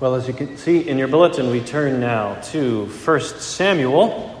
Well, 0.00 0.16
as 0.16 0.26
you 0.26 0.34
can 0.34 0.56
see 0.56 0.88
in 0.88 0.98
your 0.98 1.06
bulletin, 1.06 1.50
we 1.50 1.60
turn 1.60 2.00
now 2.00 2.34
to 2.46 2.86
1 2.86 3.20
Samuel, 3.20 4.36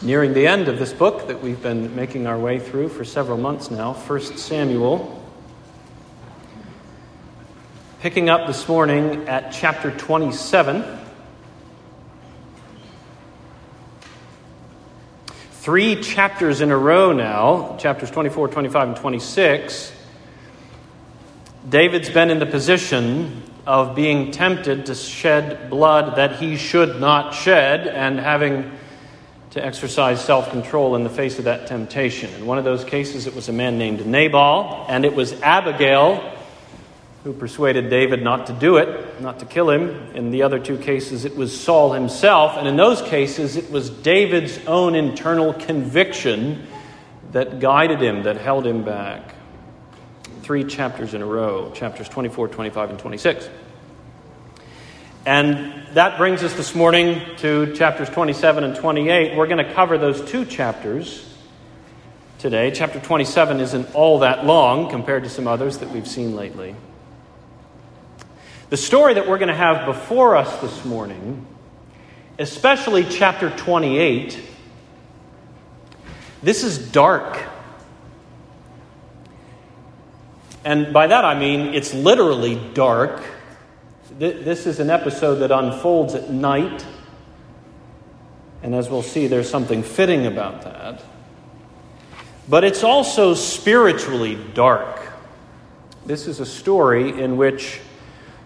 nearing 0.00 0.34
the 0.34 0.46
end 0.46 0.68
of 0.68 0.78
this 0.78 0.92
book 0.92 1.26
that 1.26 1.42
we've 1.42 1.60
been 1.60 1.96
making 1.96 2.28
our 2.28 2.38
way 2.38 2.60
through 2.60 2.90
for 2.90 3.04
several 3.04 3.38
months 3.38 3.72
now. 3.72 3.92
1 3.92 4.20
Samuel. 4.38 5.20
Picking 8.02 8.30
up 8.30 8.46
this 8.46 8.68
morning 8.68 9.28
at 9.28 9.50
chapter 9.50 9.90
27. 9.90 10.84
Three 15.54 16.00
chapters 16.00 16.60
in 16.60 16.70
a 16.70 16.78
row 16.78 17.10
now, 17.10 17.76
chapters 17.78 18.12
24, 18.12 18.46
25, 18.46 18.88
and 18.90 18.96
26. 18.96 19.92
David's 21.68 22.10
been 22.10 22.30
in 22.30 22.38
the 22.38 22.46
position 22.46 23.42
of 23.66 23.94
being 23.94 24.30
tempted 24.30 24.86
to 24.86 24.94
shed 24.94 25.70
blood 25.70 26.16
that 26.16 26.36
he 26.36 26.56
should 26.56 27.00
not 27.00 27.32
shed 27.32 27.86
and 27.86 28.18
having 28.18 28.70
to 29.50 29.64
exercise 29.64 30.24
self 30.24 30.50
control 30.50 30.96
in 30.96 31.04
the 31.04 31.10
face 31.10 31.38
of 31.38 31.44
that 31.44 31.66
temptation. 31.66 32.32
In 32.34 32.46
one 32.46 32.58
of 32.58 32.64
those 32.64 32.84
cases, 32.84 33.26
it 33.26 33.34
was 33.34 33.48
a 33.48 33.52
man 33.52 33.78
named 33.78 34.04
Nabal, 34.06 34.86
and 34.88 35.04
it 35.04 35.14
was 35.14 35.40
Abigail 35.42 36.30
who 37.24 37.32
persuaded 37.32 37.88
David 37.88 38.20
not 38.20 38.48
to 38.48 38.52
do 38.52 38.78
it, 38.78 39.20
not 39.20 39.38
to 39.38 39.46
kill 39.46 39.70
him. 39.70 39.90
In 40.14 40.32
the 40.32 40.42
other 40.42 40.58
two 40.58 40.76
cases, 40.76 41.24
it 41.24 41.36
was 41.36 41.58
Saul 41.58 41.92
himself, 41.92 42.56
and 42.56 42.66
in 42.66 42.76
those 42.76 43.00
cases, 43.02 43.56
it 43.56 43.70
was 43.70 43.90
David's 43.90 44.58
own 44.66 44.96
internal 44.96 45.54
conviction 45.54 46.66
that 47.30 47.60
guided 47.60 48.00
him, 48.00 48.24
that 48.24 48.38
held 48.38 48.66
him 48.66 48.84
back 48.84 49.31
three 50.42 50.64
chapters 50.64 51.14
in 51.14 51.22
a 51.22 51.26
row 51.26 51.70
chapters 51.72 52.08
24, 52.08 52.48
25, 52.48 52.90
and 52.90 52.98
26. 52.98 53.48
And 55.24 55.86
that 55.94 56.18
brings 56.18 56.42
us 56.42 56.52
this 56.54 56.74
morning 56.74 57.20
to 57.38 57.74
chapters 57.74 58.08
27 58.10 58.64
and 58.64 58.74
28. 58.74 59.36
We're 59.36 59.46
going 59.46 59.64
to 59.64 59.72
cover 59.72 59.96
those 59.98 60.20
two 60.28 60.44
chapters 60.44 61.32
today. 62.38 62.72
Chapter 62.72 62.98
27 62.98 63.60
isn't 63.60 63.94
all 63.94 64.18
that 64.18 64.44
long 64.44 64.90
compared 64.90 65.22
to 65.22 65.30
some 65.30 65.46
others 65.46 65.78
that 65.78 65.90
we've 65.90 66.08
seen 66.08 66.34
lately. 66.34 66.74
The 68.70 68.76
story 68.76 69.14
that 69.14 69.28
we're 69.28 69.38
going 69.38 69.48
to 69.48 69.54
have 69.54 69.86
before 69.86 70.34
us 70.34 70.60
this 70.60 70.84
morning, 70.84 71.46
especially 72.40 73.04
chapter 73.04 73.48
28, 73.50 74.40
this 76.42 76.64
is 76.64 76.90
dark. 76.90 77.38
And 80.64 80.92
by 80.92 81.06
that 81.06 81.24
I 81.24 81.38
mean 81.38 81.74
it's 81.74 81.92
literally 81.94 82.60
dark. 82.74 83.22
This 84.18 84.66
is 84.66 84.78
an 84.78 84.90
episode 84.90 85.36
that 85.36 85.50
unfolds 85.50 86.14
at 86.14 86.30
night. 86.30 86.86
And 88.62 88.74
as 88.74 88.88
we'll 88.88 89.02
see, 89.02 89.26
there's 89.26 89.50
something 89.50 89.82
fitting 89.82 90.26
about 90.26 90.62
that. 90.62 91.02
But 92.48 92.64
it's 92.64 92.84
also 92.84 93.34
spiritually 93.34 94.38
dark. 94.54 95.00
This 96.04 96.26
is 96.26 96.40
a 96.40 96.46
story 96.46 97.20
in 97.20 97.36
which 97.36 97.80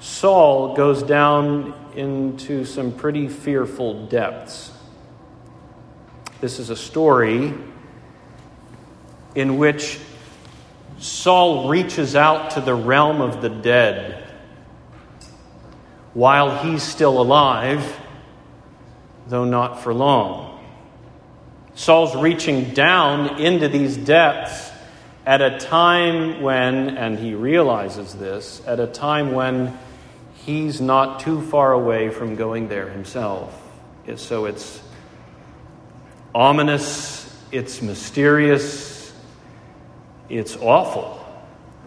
Saul 0.00 0.76
goes 0.76 1.02
down 1.02 1.74
into 1.94 2.64
some 2.64 2.92
pretty 2.92 3.28
fearful 3.28 4.06
depths. 4.06 4.70
This 6.40 6.58
is 6.58 6.68
a 6.70 6.76
story 6.76 7.54
in 9.34 9.56
which 9.56 9.98
Saul 10.98 11.68
reaches 11.68 12.16
out 12.16 12.52
to 12.52 12.60
the 12.60 12.74
realm 12.74 13.20
of 13.20 13.42
the 13.42 13.50
dead 13.50 14.24
while 16.14 16.64
he's 16.64 16.82
still 16.82 17.20
alive, 17.20 18.00
though 19.28 19.44
not 19.44 19.82
for 19.82 19.92
long. 19.92 20.58
Saul's 21.74 22.16
reaching 22.16 22.72
down 22.72 23.38
into 23.38 23.68
these 23.68 23.98
depths 23.98 24.70
at 25.26 25.42
a 25.42 25.58
time 25.58 26.40
when, 26.40 26.96
and 26.96 27.18
he 27.18 27.34
realizes 27.34 28.14
this, 28.14 28.62
at 28.66 28.80
a 28.80 28.86
time 28.86 29.32
when 29.32 29.76
he's 30.46 30.80
not 30.80 31.20
too 31.20 31.42
far 31.42 31.72
away 31.72 32.08
from 32.08 32.36
going 32.36 32.68
there 32.68 32.88
himself. 32.88 33.52
So 34.14 34.46
it's 34.46 34.80
ominous, 36.34 37.28
it's 37.52 37.82
mysterious, 37.82 38.95
it's 40.28 40.56
awful. 40.56 41.22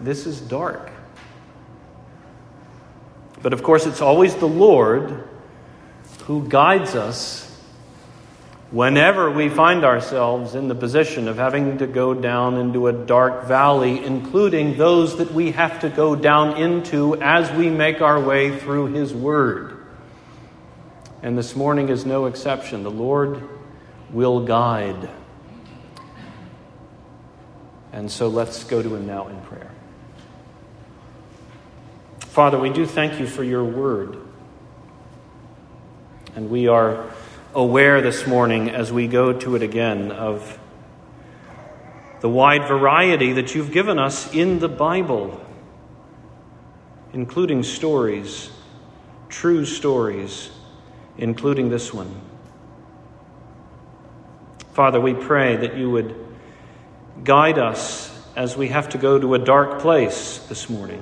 This 0.02 0.26
is 0.26 0.40
dark. 0.40 0.92
But 3.42 3.54
of 3.54 3.64
course, 3.64 3.86
it's 3.86 4.02
always 4.02 4.36
the 4.36 4.48
Lord 4.48 5.28
who 6.26 6.48
guides 6.48 6.96
us 6.96 7.46
whenever 8.72 9.32
we 9.32 9.50
find 9.50 9.84
ourselves 9.84 10.54
in 10.56 10.68
the 10.68 10.76
position 10.76 11.28
of 11.28 11.38
having 11.38 11.80
to 11.80 11.88
go 11.88 12.14
down 12.14 12.58
into 12.58 12.88
a 12.88 12.94
dark 12.94 13.46
valley, 13.46 14.04
including 14.04 14.78
those 14.78 15.18
that 15.18 15.32
we 15.34 15.52
have 15.52 15.80
to 15.80 15.90
go 15.90 16.16
down 16.16 16.58
into 16.58 17.20
as 17.22 17.52
we 17.58 17.70
make 17.70 18.02
our 18.02 18.20
way 18.20 18.58
through 18.58 18.88
His 18.88 19.14
Word. 19.14 19.78
And 21.24 21.38
this 21.38 21.56
morning 21.56 21.90
is 21.90 22.06
no 22.06 22.28
exception. 22.28 22.84
The 22.84 22.92
Lord 22.92 23.42
will 24.12 24.46
guide. 24.46 25.10
And 27.92 28.12
so 28.12 28.28
let's 28.28 28.64
go 28.64 28.82
to 28.82 28.96
him 28.96 29.08
now 29.08 29.28
in 29.28 29.40
prayer. 29.42 29.72
Father, 32.20 32.60
we 32.60 32.70
do 32.70 32.86
thank 32.86 33.20
you 33.20 33.28
for 33.28 33.44
your 33.44 33.64
word. 33.64 34.18
And 36.36 36.50
we 36.50 36.68
are 36.68 37.12
aware 37.54 38.02
this 38.02 38.28
morning 38.28 38.70
as 38.70 38.92
we 38.94 39.08
go 39.08 39.34
to 39.34 39.56
it 39.56 39.64
again 39.64 40.12
of 40.12 40.60
the 42.22 42.30
wide 42.30 42.68
variety 42.68 43.34
that 43.34 43.56
you've 43.56 43.72
given 43.72 43.98
us 43.98 44.32
in 44.34 44.60
the 44.60 44.70
Bible, 44.70 45.44
including 47.14 47.64
stories, 47.64 48.52
true 49.30 49.66
stories, 49.66 50.52
including 51.18 51.70
this 51.70 51.94
one. 51.94 52.22
Father, 54.74 55.02
we 55.02 55.14
pray 55.14 55.56
that 55.56 55.76
you 55.76 55.90
would 55.90 56.16
Guide 57.24 57.60
us 57.60 58.10
as 58.36 58.56
we 58.56 58.70
have 58.70 58.90
to 58.90 58.98
go 58.98 59.20
to 59.20 59.34
a 59.34 59.40
dark 59.40 59.80
place 59.80 60.38
this 60.48 60.70
morning. 60.70 61.02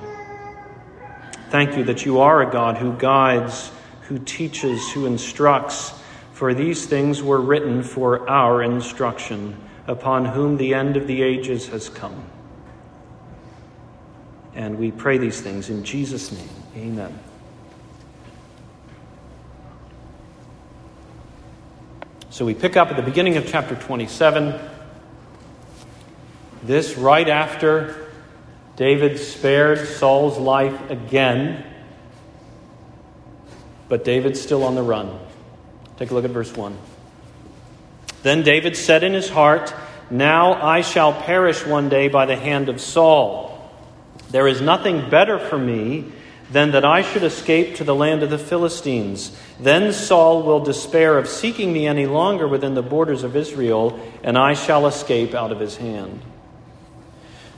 Thank 1.50 1.76
you 1.76 1.84
that 1.84 2.04
you 2.04 2.20
are 2.20 2.42
a 2.42 2.50
God 2.50 2.76
who 2.76 2.92
guides, 2.96 3.70
who 4.02 4.18
teaches, 4.18 4.90
who 4.92 5.06
instructs, 5.06 5.92
for 6.32 6.54
these 6.54 6.86
things 6.86 7.22
were 7.22 7.40
written 7.40 7.82
for 7.82 8.28
our 8.28 8.62
instruction, 8.62 9.56
upon 9.86 10.24
whom 10.24 10.56
the 10.56 10.74
end 10.74 10.96
of 10.96 11.06
the 11.06 11.22
ages 11.22 11.68
has 11.68 11.88
come. 11.88 12.24
And 14.54 14.78
we 14.78 14.90
pray 14.90 15.18
these 15.18 15.40
things 15.40 15.70
in 15.70 15.84
Jesus' 15.84 16.32
name. 16.32 16.48
Amen. 16.76 17.18
So 22.30 22.44
we 22.44 22.54
pick 22.54 22.76
up 22.76 22.88
at 22.88 22.96
the 22.96 23.02
beginning 23.02 23.36
of 23.36 23.46
chapter 23.46 23.74
27. 23.74 24.77
This 26.68 26.98
right 26.98 27.26
after 27.26 27.96
David 28.76 29.18
spared 29.18 29.88
Saul's 29.88 30.36
life 30.36 30.90
again, 30.90 31.64
but 33.88 34.04
David's 34.04 34.38
still 34.38 34.62
on 34.64 34.74
the 34.74 34.82
run. 34.82 35.18
Take 35.96 36.10
a 36.10 36.14
look 36.14 36.26
at 36.26 36.30
verse 36.30 36.54
1. 36.54 36.76
Then 38.22 38.42
David 38.42 38.76
said 38.76 39.02
in 39.02 39.14
his 39.14 39.30
heart, 39.30 39.72
Now 40.10 40.62
I 40.62 40.82
shall 40.82 41.14
perish 41.14 41.64
one 41.64 41.88
day 41.88 42.08
by 42.08 42.26
the 42.26 42.36
hand 42.36 42.68
of 42.68 42.82
Saul. 42.82 43.72
There 44.30 44.46
is 44.46 44.60
nothing 44.60 45.08
better 45.08 45.38
for 45.38 45.56
me 45.56 46.12
than 46.52 46.72
that 46.72 46.84
I 46.84 47.00
should 47.00 47.22
escape 47.22 47.76
to 47.76 47.84
the 47.84 47.94
land 47.94 48.22
of 48.22 48.28
the 48.28 48.36
Philistines. 48.36 49.34
Then 49.58 49.90
Saul 49.94 50.42
will 50.42 50.60
despair 50.60 51.16
of 51.16 51.28
seeking 51.28 51.72
me 51.72 51.86
any 51.86 52.04
longer 52.04 52.46
within 52.46 52.74
the 52.74 52.82
borders 52.82 53.22
of 53.22 53.36
Israel, 53.36 53.98
and 54.22 54.36
I 54.36 54.52
shall 54.52 54.86
escape 54.86 55.32
out 55.32 55.50
of 55.50 55.60
his 55.60 55.78
hand. 55.78 56.20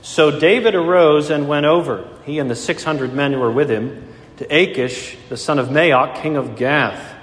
So 0.01 0.39
David 0.39 0.73
arose 0.73 1.29
and 1.29 1.47
went 1.47 1.65
over, 1.65 2.07
he 2.25 2.39
and 2.39 2.49
the 2.49 2.55
600 2.55 3.13
men 3.13 3.33
who 3.33 3.39
were 3.39 3.51
with 3.51 3.69
him, 3.69 4.07
to 4.37 4.45
Achish, 4.45 5.15
the 5.29 5.37
son 5.37 5.59
of 5.59 5.67
Maoch, 5.67 6.21
king 6.21 6.37
of 6.37 6.55
Gath. 6.55 7.13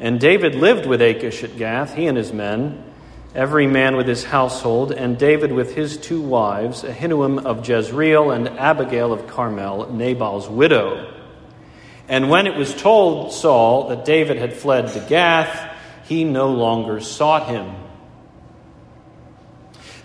And 0.00 0.18
David 0.18 0.56
lived 0.56 0.86
with 0.86 1.00
Achish 1.00 1.44
at 1.44 1.56
Gath, 1.56 1.94
he 1.94 2.06
and 2.08 2.18
his 2.18 2.32
men, 2.32 2.84
every 3.32 3.68
man 3.68 3.96
with 3.96 4.08
his 4.08 4.24
household, 4.24 4.90
and 4.90 5.16
David 5.16 5.52
with 5.52 5.76
his 5.76 5.96
two 5.96 6.20
wives, 6.20 6.82
Ahinoam 6.82 7.44
of 7.44 7.68
Jezreel 7.68 8.32
and 8.32 8.48
Abigail 8.48 9.12
of 9.12 9.28
Carmel, 9.28 9.92
Nabal's 9.92 10.48
widow. 10.48 11.14
And 12.08 12.28
when 12.28 12.48
it 12.48 12.56
was 12.56 12.74
told 12.74 13.32
Saul 13.32 13.88
that 13.90 14.04
David 14.04 14.36
had 14.36 14.52
fled 14.52 14.88
to 14.94 15.00
Gath, 15.08 15.76
he 16.08 16.24
no 16.24 16.50
longer 16.50 16.98
sought 16.98 17.46
him. 17.46 17.72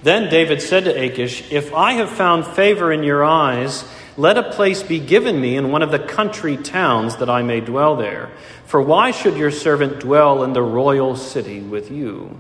Then 0.06 0.30
David 0.30 0.62
said 0.62 0.84
to 0.84 0.92
Achish, 0.92 1.52
If 1.52 1.74
I 1.74 1.94
have 1.94 2.12
found 2.12 2.46
favor 2.46 2.94
in 2.94 3.02
your 3.02 3.26
eyes, 3.26 3.84
let 4.18 4.38
a 4.38 4.52
place 4.52 4.84
be 4.84 5.00
given 5.00 5.42
me 5.42 5.58
in 5.58 5.72
one 5.72 5.82
of 5.82 5.90
the 5.90 5.98
country 5.98 6.58
towns 6.58 7.16
that 7.16 7.28
I 7.28 7.42
may 7.42 7.60
dwell 7.60 7.96
there. 7.96 8.30
For 8.68 8.80
why 8.80 9.10
should 9.10 9.36
your 9.36 9.50
servant 9.50 10.00
dwell 10.00 10.44
in 10.44 10.54
the 10.54 10.62
royal 10.62 11.16
city 11.16 11.60
with 11.60 11.90
you? 11.90 12.40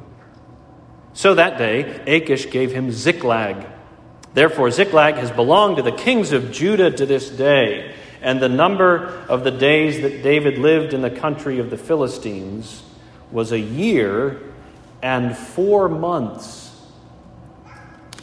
So 1.13 1.33
that 1.33 1.57
day, 1.57 2.03
Achish 2.06 2.51
gave 2.51 2.71
him 2.71 2.91
Ziklag. 2.91 3.65
Therefore, 4.35 4.69
Ziklag 4.69 5.15
has 5.15 5.31
belonged 5.31 5.77
to 5.77 5.81
the 5.81 5.91
kings 5.91 6.33
of 6.33 6.51
Judah 6.51 6.91
to 6.91 7.07
this 7.07 7.31
day. 7.31 7.95
And 8.21 8.39
the 8.39 8.47
number 8.47 9.07
of 9.27 9.44
the 9.44 9.50
days 9.50 10.01
that 10.01 10.21
David 10.21 10.59
lived 10.59 10.94
in 10.94 11.01
the 11.01 11.09
country 11.09 11.57
of 11.57 11.71
the 11.71 11.79
Philistines 11.79 12.83
was 13.31 13.51
a 13.51 13.59
year 13.59 14.39
and 15.01 15.35
four 15.35 15.89
months. 15.89 16.64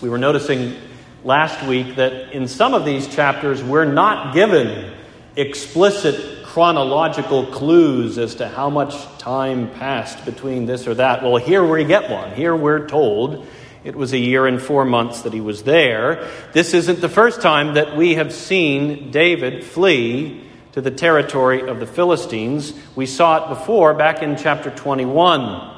We 0.02 0.08
were 0.08 0.18
noticing 0.18 0.74
last 1.22 1.64
week 1.64 1.94
that 1.94 2.32
in 2.32 2.48
some 2.48 2.74
of 2.74 2.84
these 2.84 3.06
chapters, 3.06 3.62
we're 3.62 3.84
not 3.84 4.34
given 4.34 4.92
explicit 5.36 6.42
chronological 6.42 7.46
clues 7.46 8.18
as 8.18 8.34
to 8.34 8.48
how 8.48 8.68
much 8.68 8.94
time 9.18 9.70
passed 9.70 10.24
between 10.24 10.66
this 10.66 10.88
or 10.88 10.94
that. 10.94 11.22
Well, 11.22 11.36
here 11.36 11.64
we 11.64 11.84
get 11.84 12.10
one. 12.10 12.32
Here 12.32 12.54
we're 12.56 12.88
told 12.88 13.46
it 13.84 13.94
was 13.94 14.12
a 14.12 14.18
year 14.18 14.48
and 14.48 14.60
four 14.60 14.84
months 14.84 15.22
that 15.22 15.32
he 15.32 15.40
was 15.40 15.62
there. 15.62 16.28
This 16.52 16.74
isn't 16.74 17.00
the 17.00 17.08
first 17.08 17.40
time 17.40 17.74
that 17.74 17.96
we 17.96 18.16
have 18.16 18.32
seen 18.32 19.12
David 19.12 19.62
flee 19.62 20.42
to 20.72 20.80
the 20.80 20.90
territory 20.90 21.68
of 21.68 21.78
the 21.78 21.86
Philistines. 21.86 22.72
We 22.96 23.06
saw 23.06 23.44
it 23.44 23.48
before 23.50 23.94
back 23.94 24.20
in 24.20 24.36
chapter 24.36 24.70
21. 24.70 25.70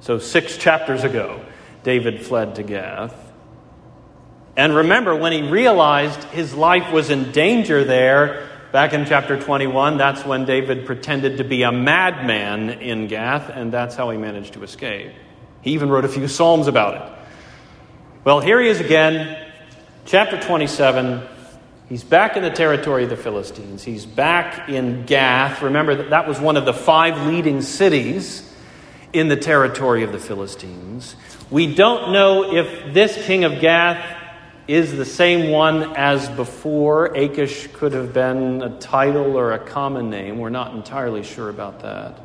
So, 0.00 0.18
six 0.18 0.58
chapters 0.58 1.02
ago, 1.02 1.40
David 1.82 2.24
fled 2.24 2.56
to 2.56 2.62
Gath. 2.62 3.14
And 4.56 4.74
remember, 4.74 5.14
when 5.14 5.32
he 5.32 5.42
realized 5.42 6.22
his 6.24 6.52
life 6.52 6.92
was 6.92 7.10
in 7.10 7.30
danger 7.30 7.84
there, 7.84 8.48
back 8.72 8.92
in 8.92 9.06
chapter 9.06 9.40
21, 9.40 9.98
that's 9.98 10.24
when 10.24 10.44
David 10.44 10.84
pretended 10.84 11.38
to 11.38 11.44
be 11.44 11.62
a 11.62 11.70
madman 11.70 12.70
in 12.70 13.06
Gath, 13.06 13.50
and 13.50 13.72
that's 13.72 13.94
how 13.94 14.10
he 14.10 14.18
managed 14.18 14.54
to 14.54 14.64
escape. 14.64 15.12
He 15.62 15.72
even 15.72 15.88
wrote 15.90 16.04
a 16.04 16.08
few 16.08 16.26
Psalms 16.26 16.66
about 16.66 16.94
it. 16.94 17.18
Well, 18.24 18.40
here 18.40 18.60
he 18.60 18.68
is 18.68 18.80
again, 18.80 19.46
chapter 20.04 20.40
27. 20.40 21.22
He's 21.88 22.04
back 22.04 22.36
in 22.36 22.42
the 22.42 22.50
territory 22.50 23.04
of 23.04 23.10
the 23.10 23.16
Philistines. 23.16 23.82
He's 23.82 24.04
back 24.04 24.68
in 24.68 25.06
Gath. 25.06 25.62
Remember 25.62 25.94
that 25.94 26.10
that 26.10 26.28
was 26.28 26.38
one 26.38 26.56
of 26.56 26.64
the 26.64 26.74
five 26.74 27.26
leading 27.26 27.62
cities 27.62 28.47
in 29.12 29.28
the 29.28 29.36
territory 29.36 30.02
of 30.02 30.12
the 30.12 30.18
Philistines. 30.18 31.16
We 31.50 31.74
don't 31.74 32.12
know 32.12 32.54
if 32.54 32.92
this 32.92 33.16
king 33.26 33.44
of 33.44 33.60
Gath 33.60 34.16
is 34.66 34.96
the 34.96 35.04
same 35.04 35.50
one 35.50 35.96
as 35.96 36.28
before. 36.28 37.06
Achish 37.06 37.68
could 37.72 37.92
have 37.92 38.12
been 38.12 38.60
a 38.60 38.78
title 38.78 39.36
or 39.38 39.52
a 39.52 39.58
common 39.58 40.10
name. 40.10 40.38
We're 40.38 40.50
not 40.50 40.74
entirely 40.74 41.22
sure 41.22 41.48
about 41.48 41.80
that. 41.80 42.20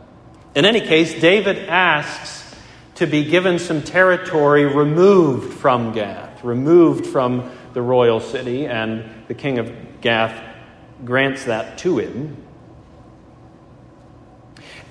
In 0.54 0.66
any 0.66 0.82
case, 0.82 1.20
David 1.20 1.70
asks 1.70 2.54
to 2.96 3.08
be 3.08 3.24
given 3.24 3.60
some 3.60 3.82
territory 3.82 4.66
removed 4.66 5.54
from 5.54 5.94
Gath, 5.94 6.44
removed 6.44 7.08
from 7.08 7.50
the 7.74 7.82
royal 7.82 8.20
city, 8.20 8.68
and 8.68 9.10
the 9.28 9.34
king 9.34 9.58
of 9.58 10.02
Gath 10.02 10.40
grants 11.04 11.46
that 11.46 11.78
to 11.80 11.98
him. 11.98 12.43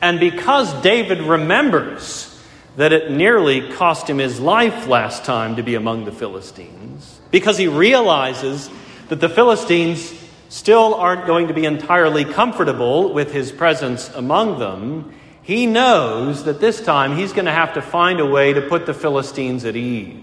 And 0.02 0.18
because 0.18 0.74
David 0.82 1.22
remembers 1.22 2.28
that 2.76 2.92
it 2.92 3.12
nearly 3.12 3.72
cost 3.72 4.10
him 4.10 4.18
his 4.18 4.40
life 4.40 4.88
last 4.88 5.24
time 5.24 5.56
to 5.56 5.62
be 5.62 5.76
among 5.76 6.04
the 6.04 6.12
Philistines, 6.12 7.20
because 7.30 7.56
he 7.56 7.68
realizes 7.68 8.68
that 9.08 9.20
the 9.20 9.28
Philistines 9.28 10.12
still 10.48 10.94
aren't 10.94 11.26
going 11.26 11.48
to 11.48 11.54
be 11.54 11.64
entirely 11.64 12.24
comfortable 12.24 13.12
with 13.12 13.32
his 13.32 13.52
presence 13.52 14.10
among 14.14 14.58
them, 14.58 15.14
he 15.42 15.66
knows 15.66 16.44
that 16.44 16.60
this 16.60 16.80
time 16.80 17.16
he's 17.16 17.32
going 17.32 17.46
to 17.46 17.52
have 17.52 17.74
to 17.74 17.82
find 17.82 18.18
a 18.18 18.26
way 18.26 18.52
to 18.52 18.60
put 18.60 18.86
the 18.86 18.94
Philistines 18.94 19.64
at 19.64 19.76
ease. 19.76 20.20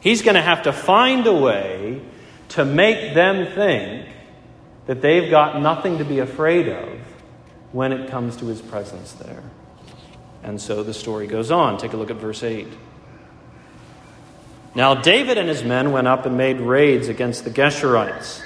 He's 0.00 0.22
going 0.22 0.34
to 0.34 0.42
have 0.42 0.64
to 0.64 0.72
find 0.72 1.26
a 1.26 1.34
way 1.34 2.02
to 2.50 2.64
make 2.64 3.14
them 3.14 3.52
think 3.54 4.08
that 4.86 5.02
they've 5.02 5.30
got 5.30 5.60
nothing 5.60 5.98
to 5.98 6.04
be 6.04 6.18
afraid 6.18 6.68
of 6.68 6.98
when 7.72 7.92
it 7.92 8.10
comes 8.10 8.36
to 8.36 8.46
his 8.46 8.60
presence 8.60 9.12
there. 9.12 9.42
And 10.42 10.60
so 10.60 10.82
the 10.82 10.94
story 10.94 11.26
goes 11.26 11.50
on. 11.50 11.78
Take 11.78 11.92
a 11.92 11.96
look 11.96 12.10
at 12.10 12.16
verse 12.16 12.42
8. 12.42 12.66
Now 14.74 14.94
David 14.94 15.38
and 15.38 15.48
his 15.48 15.64
men 15.64 15.92
went 15.92 16.06
up 16.06 16.26
and 16.26 16.36
made 16.36 16.60
raids 16.60 17.08
against 17.08 17.44
the 17.44 17.50
Geshurites, 17.50 18.40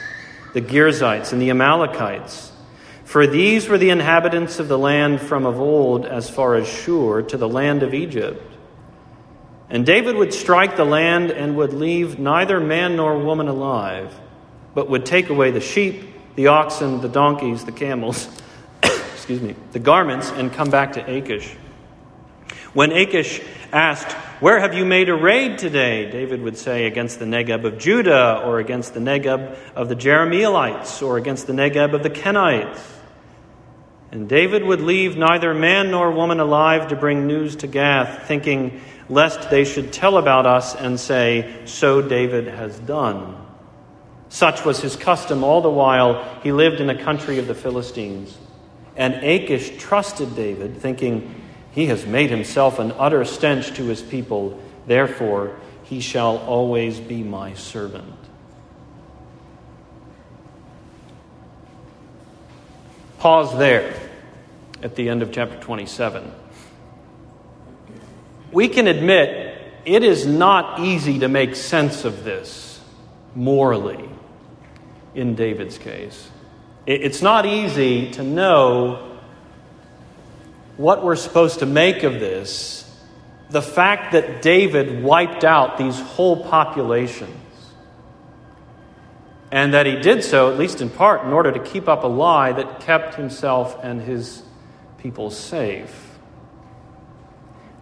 the 0.55 0.61
Girzites, 0.61 1.33
and 1.33 1.43
the 1.43 1.51
Amalekites 1.51 2.53
for 3.13 3.27
these 3.27 3.69
were 3.69 3.77
the 3.77 3.91
inhabitants 3.91 4.59
of 4.59 4.69
the 4.69 4.79
land 4.79 5.21
from 5.21 5.45
of 5.45 5.61
old, 5.61 6.07
as 6.07 6.31
far 6.31 6.55
as 6.55 6.67
Shur, 6.67 7.21
to 7.21 7.37
the 7.37 7.47
land 7.47 7.83
of 7.83 7.93
Egypt. 7.93 8.43
And 9.69 9.85
David 9.85 10.17
would 10.17 10.33
strike 10.33 10.79
the 10.79 10.87
land 10.87 11.31
and 11.31 11.55
would 11.59 11.75
leave 11.75 12.19
neither 12.19 12.59
man 12.59 12.97
nor 12.97 13.19
woman 13.19 13.49
alive, 13.49 14.19
but 14.73 14.89
would 14.89 15.05
take 15.05 15.29
away 15.29 15.51
the 15.51 15.61
sheep, 15.61 16.05
the 16.37 16.47
oxen, 16.47 17.03
the 17.03 17.09
donkeys, 17.11 17.67
the 17.67 17.73
camels, 17.73 18.27
excuse 19.23 19.41
me, 19.41 19.55
the 19.71 19.79
garments, 19.79 20.33
and 20.33 20.53
come 20.53 20.69
back 20.69 20.95
to 20.95 21.01
Achish. 21.09 21.55
When 22.73 22.91
Achish 22.91 23.41
asked, 23.73 24.11
Where 24.41 24.59
have 24.59 24.75
you 24.75 24.85
made 24.85 25.09
a 25.09 25.15
raid 25.15 25.59
today? 25.59 26.11
David 26.11 26.43
would 26.43 26.59
say, 26.59 26.87
Against 26.87 27.21
the 27.21 27.25
Negeb 27.25 27.65
of 27.65 27.79
Judah, 27.79 28.43
or 28.45 28.59
against 28.59 28.95
the 28.95 29.01
Negeb 29.01 29.57
of 29.77 29.89
the 29.89 29.95
Jerahmeelites, 29.95 31.07
or 31.07 31.19
against 31.19 31.47
the 31.47 31.53
Negeb 31.53 31.95
of 31.95 32.03
the 32.03 32.11
Kenites. 32.11 32.83
And 34.11 34.29
David 34.29 34.65
would 34.65 34.81
leave 34.81 35.17
neither 35.17 35.55
man 35.55 35.93
nor 35.93 36.11
woman 36.11 36.41
alive 36.41 36.89
to 36.89 36.97
bring 36.97 37.29
news 37.29 37.55
to 37.57 37.69
Gath, 37.69 38.27
thinking 38.27 38.81
lest 39.09 39.51
they 39.51 39.65
should 39.65 39.93
tell 39.93 40.19
about 40.19 40.47
us 40.47 40.75
and 40.75 40.99
say, 40.99 41.63
So 41.65 42.03
David 42.03 42.49
has 42.49 42.77
done. 42.77 43.37
Such 44.31 44.65
was 44.65 44.81
his 44.81 44.97
custom 44.97 45.45
all 45.45 45.61
the 45.61 45.71
while 45.71 46.41
he 46.43 46.51
lived 46.51 46.81
in 46.81 46.89
the 46.89 46.97
country 46.97 47.39
of 47.39 47.47
the 47.47 47.55
Philistines. 47.55 48.37
And 48.97 49.15
Achish 49.15 49.79
trusted 49.79 50.35
David, 50.37 50.77
thinking, 50.77 51.35
He 51.73 51.87
has 51.87 52.05
made 52.05 52.31
himself 52.31 52.79
an 52.79 52.93
utter 52.93 53.25
stench 53.25 53.75
to 53.77 53.85
his 53.85 54.03
people, 54.03 54.61
therefore 54.87 55.57
he 55.85 56.01
shall 56.01 56.39
always 56.39 56.99
be 57.01 57.23
my 57.23 57.55
servant. 57.55 58.15
Pause 63.19 63.59
there 63.59 63.95
at 64.83 64.97
the 64.97 65.09
end 65.09 65.23
of 65.23 65.31
chapter 65.33 65.59
27. 65.59 66.33
We 68.51 68.69
can 68.69 68.87
admit 68.87 69.59
it 69.85 70.03
is 70.03 70.27
not 70.27 70.81
easy 70.81 71.19
to 71.21 71.29
make 71.29 71.57
sense 71.57 72.05
of 72.05 72.25
this 72.25 72.81
morally 73.35 74.09
in 75.15 75.35
David's 75.35 75.79
case. 75.79 76.29
It's 76.85 77.23
not 77.23 77.47
easy 77.47 78.11
to 78.13 78.23
know 78.23 79.19
what 80.77 81.05
we're 81.05 81.17
supposed 81.17 81.61
to 81.61 81.67
make 81.67 82.03
of 82.03 82.15
this. 82.15 82.79
The 83.51 83.63
fact 83.63 84.13
that 84.13 84.43
David 84.43 85.03
wiped 85.03 85.45
out 85.45 85.79
these 85.79 85.99
whole 86.01 86.45
populations 86.45 87.31
and 89.53 89.75
that 89.75 89.85
he 89.85 89.97
did 89.97 90.25
so, 90.25 90.51
at 90.51 90.59
least 90.59 90.81
in 90.81 90.89
part, 90.89 91.25
in 91.25 91.33
order 91.33 91.53
to 91.53 91.61
keep 91.61 91.87
up 91.87 92.05
a 92.05 92.09
lie 92.09 92.53
that 92.53 92.81
kept 92.81 93.15
himself 93.15 93.79
and 93.83 94.01
his 94.01 94.43
people 94.99 95.31
safe. 95.31 96.09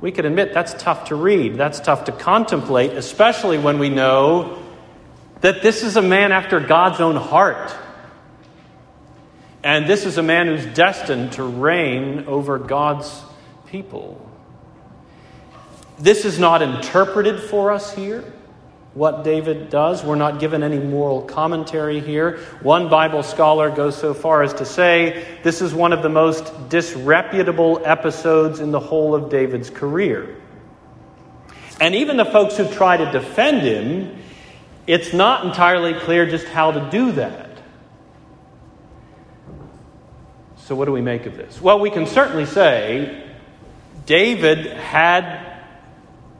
We 0.00 0.10
could 0.10 0.24
admit 0.24 0.52
that's 0.52 0.74
tough 0.74 1.08
to 1.08 1.14
read, 1.14 1.54
that's 1.54 1.78
tough 1.78 2.06
to 2.06 2.12
contemplate, 2.12 2.92
especially 2.92 3.58
when 3.58 3.78
we 3.78 3.88
know 3.88 4.60
that 5.42 5.62
this 5.62 5.84
is 5.84 5.96
a 5.96 6.02
man 6.02 6.32
after 6.32 6.58
God's 6.58 7.00
own 7.00 7.16
heart. 7.16 7.74
And 9.62 9.86
this 9.86 10.06
is 10.06 10.16
a 10.18 10.22
man 10.22 10.46
who's 10.46 10.66
destined 10.74 11.32
to 11.32 11.44
reign 11.44 12.24
over 12.26 12.58
God's 12.58 13.22
people. 13.66 14.26
This 15.98 16.24
is 16.24 16.38
not 16.38 16.62
interpreted 16.62 17.40
for 17.40 17.70
us 17.70 17.94
here 17.94 18.24
what 18.94 19.22
David 19.22 19.70
does. 19.70 20.02
We're 20.02 20.16
not 20.16 20.40
given 20.40 20.62
any 20.62 20.78
moral 20.78 21.22
commentary 21.22 22.00
here. 22.00 22.38
One 22.62 22.88
Bible 22.88 23.22
scholar 23.22 23.70
goes 23.70 23.96
so 23.96 24.14
far 24.14 24.42
as 24.42 24.54
to 24.54 24.64
say 24.64 25.26
this 25.42 25.60
is 25.60 25.72
one 25.72 25.92
of 25.92 26.02
the 26.02 26.08
most 26.08 26.52
disreputable 26.68 27.82
episodes 27.84 28.60
in 28.60 28.72
the 28.72 28.80
whole 28.80 29.14
of 29.14 29.30
David's 29.30 29.70
career. 29.70 30.36
And 31.80 31.94
even 31.94 32.16
the 32.16 32.24
folks 32.24 32.56
who 32.56 32.68
try 32.68 32.96
to 32.96 33.10
defend 33.12 33.62
him, 33.62 34.18
it's 34.86 35.12
not 35.12 35.44
entirely 35.46 35.94
clear 35.94 36.26
just 36.26 36.46
how 36.46 36.72
to 36.72 36.90
do 36.90 37.12
that. 37.12 37.49
So, 40.70 40.76
what 40.76 40.84
do 40.84 40.92
we 40.92 41.00
make 41.00 41.26
of 41.26 41.36
this? 41.36 41.60
Well, 41.60 41.80
we 41.80 41.90
can 41.90 42.06
certainly 42.06 42.46
say 42.46 43.28
David 44.06 44.66
had 44.66 45.64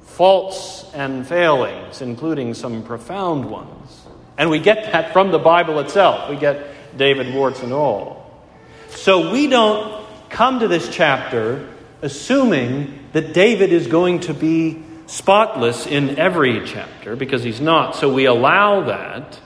faults 0.02 0.88
and 0.94 1.26
failings, 1.26 2.00
including 2.00 2.54
some 2.54 2.84
profound 2.84 3.50
ones. 3.50 4.06
And 4.38 4.48
we 4.48 4.60
get 4.60 4.92
that 4.92 5.12
from 5.12 5.32
the 5.32 5.40
Bible 5.40 5.80
itself. 5.80 6.30
We 6.30 6.36
get 6.36 6.96
David 6.96 7.34
warts 7.34 7.64
and 7.64 7.72
all. 7.72 8.40
So 8.90 9.32
we 9.32 9.48
don't 9.48 10.06
come 10.28 10.60
to 10.60 10.68
this 10.68 10.88
chapter 10.94 11.68
assuming 12.00 13.08
that 13.12 13.34
David 13.34 13.72
is 13.72 13.88
going 13.88 14.20
to 14.20 14.32
be 14.32 14.80
spotless 15.06 15.88
in 15.88 16.20
every 16.20 16.64
chapter 16.66 17.16
because 17.16 17.42
he's 17.42 17.60
not. 17.60 17.96
So 17.96 18.14
we 18.14 18.26
allow 18.26 18.82
that. 18.82 19.40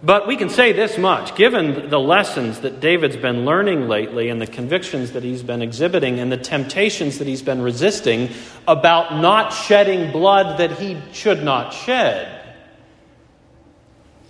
But 0.00 0.28
we 0.28 0.36
can 0.36 0.48
say 0.48 0.72
this 0.72 0.96
much 0.96 1.34
given 1.34 1.90
the 1.90 1.98
lessons 1.98 2.60
that 2.60 2.78
David's 2.78 3.16
been 3.16 3.44
learning 3.44 3.88
lately 3.88 4.28
and 4.28 4.40
the 4.40 4.46
convictions 4.46 5.12
that 5.12 5.24
he's 5.24 5.42
been 5.42 5.60
exhibiting 5.60 6.20
and 6.20 6.30
the 6.30 6.36
temptations 6.36 7.18
that 7.18 7.26
he's 7.26 7.42
been 7.42 7.62
resisting 7.62 8.30
about 8.68 9.20
not 9.20 9.50
shedding 9.50 10.12
blood 10.12 10.58
that 10.58 10.78
he 10.78 10.96
should 11.12 11.42
not 11.42 11.72
shed. 11.72 12.38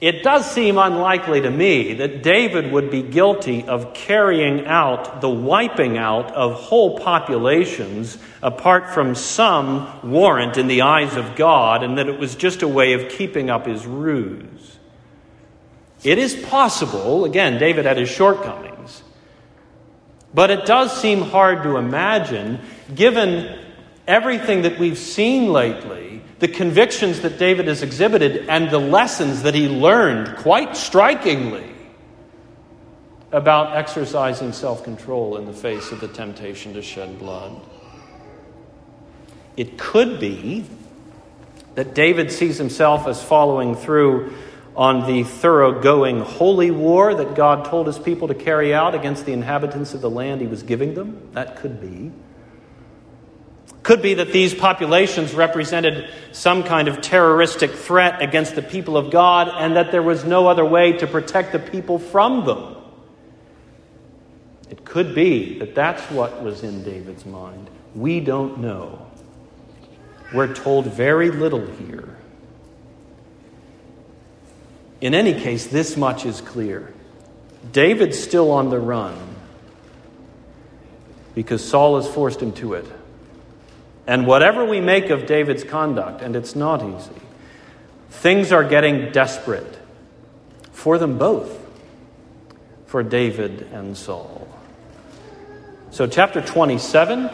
It 0.00 0.22
does 0.22 0.48
seem 0.50 0.78
unlikely 0.78 1.40
to 1.40 1.50
me 1.50 1.94
that 1.94 2.22
David 2.22 2.72
would 2.72 2.88
be 2.88 3.02
guilty 3.02 3.64
of 3.64 3.92
carrying 3.92 4.64
out 4.64 5.20
the 5.20 5.28
wiping 5.28 5.98
out 5.98 6.32
of 6.34 6.54
whole 6.54 7.00
populations 7.00 8.16
apart 8.40 8.90
from 8.94 9.16
some 9.16 10.08
warrant 10.08 10.56
in 10.56 10.68
the 10.68 10.82
eyes 10.82 11.16
of 11.16 11.34
God, 11.34 11.82
and 11.82 11.98
that 11.98 12.08
it 12.08 12.18
was 12.18 12.36
just 12.36 12.62
a 12.62 12.68
way 12.68 12.92
of 12.92 13.10
keeping 13.10 13.50
up 13.50 13.66
his 13.66 13.84
ruse. 13.86 14.77
It 16.04 16.18
is 16.18 16.34
possible, 16.34 17.24
again, 17.24 17.58
David 17.58 17.84
had 17.84 17.96
his 17.96 18.08
shortcomings, 18.08 19.02
but 20.32 20.50
it 20.50 20.64
does 20.64 20.98
seem 21.00 21.22
hard 21.22 21.64
to 21.64 21.76
imagine, 21.76 22.60
given 22.94 23.58
everything 24.06 24.62
that 24.62 24.78
we've 24.78 24.98
seen 24.98 25.52
lately, 25.52 26.22
the 26.38 26.48
convictions 26.48 27.20
that 27.22 27.38
David 27.38 27.66
has 27.66 27.82
exhibited, 27.82 28.48
and 28.48 28.70
the 28.70 28.78
lessons 28.78 29.42
that 29.42 29.54
he 29.54 29.68
learned 29.68 30.36
quite 30.36 30.76
strikingly 30.76 31.64
about 33.32 33.76
exercising 33.76 34.52
self 34.52 34.84
control 34.84 35.36
in 35.36 35.46
the 35.46 35.52
face 35.52 35.90
of 35.90 36.00
the 36.00 36.08
temptation 36.08 36.74
to 36.74 36.82
shed 36.82 37.18
blood. 37.18 37.60
It 39.56 39.76
could 39.76 40.20
be 40.20 40.64
that 41.74 41.94
David 41.94 42.30
sees 42.30 42.56
himself 42.56 43.06
as 43.06 43.22
following 43.22 43.74
through 43.74 44.32
on 44.78 45.12
the 45.12 45.24
thoroughgoing 45.24 46.20
holy 46.20 46.70
war 46.70 47.12
that 47.12 47.34
God 47.34 47.64
told 47.64 47.88
his 47.88 47.98
people 47.98 48.28
to 48.28 48.34
carry 48.34 48.72
out 48.72 48.94
against 48.94 49.26
the 49.26 49.32
inhabitants 49.32 49.92
of 49.92 50.00
the 50.00 50.08
land 50.08 50.40
he 50.40 50.46
was 50.46 50.62
giving 50.62 50.94
them. 50.94 51.30
That 51.32 51.56
could 51.56 51.80
be. 51.80 52.12
Could 53.82 54.00
be 54.02 54.14
that 54.14 54.32
these 54.32 54.54
populations 54.54 55.34
represented 55.34 56.08
some 56.30 56.62
kind 56.62 56.86
of 56.86 57.00
terroristic 57.00 57.72
threat 57.72 58.22
against 58.22 58.54
the 58.54 58.62
people 58.62 58.96
of 58.96 59.10
God 59.10 59.48
and 59.48 59.74
that 59.74 59.90
there 59.90 60.02
was 60.02 60.24
no 60.24 60.46
other 60.46 60.64
way 60.64 60.92
to 60.92 61.08
protect 61.08 61.50
the 61.50 61.58
people 61.58 61.98
from 61.98 62.46
them. 62.46 62.76
It 64.70 64.84
could 64.84 65.12
be 65.12 65.58
that 65.58 65.74
that's 65.74 66.02
what 66.12 66.40
was 66.40 66.62
in 66.62 66.84
David's 66.84 67.26
mind. 67.26 67.68
We 67.96 68.20
don't 68.20 68.58
know. 68.60 69.10
We're 70.32 70.54
told 70.54 70.86
very 70.86 71.32
little 71.32 71.66
here. 71.66 72.17
In 75.00 75.14
any 75.14 75.34
case, 75.34 75.66
this 75.66 75.96
much 75.96 76.26
is 76.26 76.40
clear 76.40 76.92
David's 77.72 78.18
still 78.18 78.50
on 78.50 78.70
the 78.70 78.78
run 78.78 79.16
because 81.34 81.66
Saul 81.66 82.00
has 82.00 82.12
forced 82.12 82.40
him 82.40 82.52
to 82.52 82.74
it. 82.74 82.86
And 84.06 84.26
whatever 84.26 84.64
we 84.64 84.80
make 84.80 85.10
of 85.10 85.26
David's 85.26 85.64
conduct, 85.64 86.22
and 86.22 86.34
it's 86.34 86.56
not 86.56 86.82
easy, 86.82 87.20
things 88.10 88.52
are 88.52 88.64
getting 88.64 89.12
desperate 89.12 89.78
for 90.72 90.96
them 90.96 91.18
both, 91.18 91.56
for 92.86 93.02
David 93.02 93.68
and 93.72 93.96
Saul. 93.96 94.48
So, 95.90 96.06
chapter 96.06 96.40
27 96.40 97.28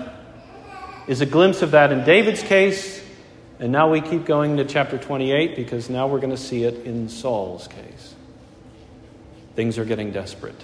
is 1.06 1.20
a 1.20 1.26
glimpse 1.26 1.62
of 1.62 1.72
that 1.72 1.92
in 1.92 2.04
David's 2.04 2.42
case. 2.42 3.03
And 3.58 3.70
now 3.70 3.90
we 3.90 4.00
keep 4.00 4.24
going 4.24 4.56
to 4.56 4.64
chapter 4.64 4.98
28 4.98 5.54
because 5.54 5.88
now 5.88 6.06
we're 6.08 6.18
going 6.18 6.30
to 6.30 6.36
see 6.36 6.64
it 6.64 6.84
in 6.84 7.08
Saul's 7.08 7.68
case. 7.68 8.14
Things 9.54 9.78
are 9.78 9.84
getting 9.84 10.10
desperate. 10.10 10.60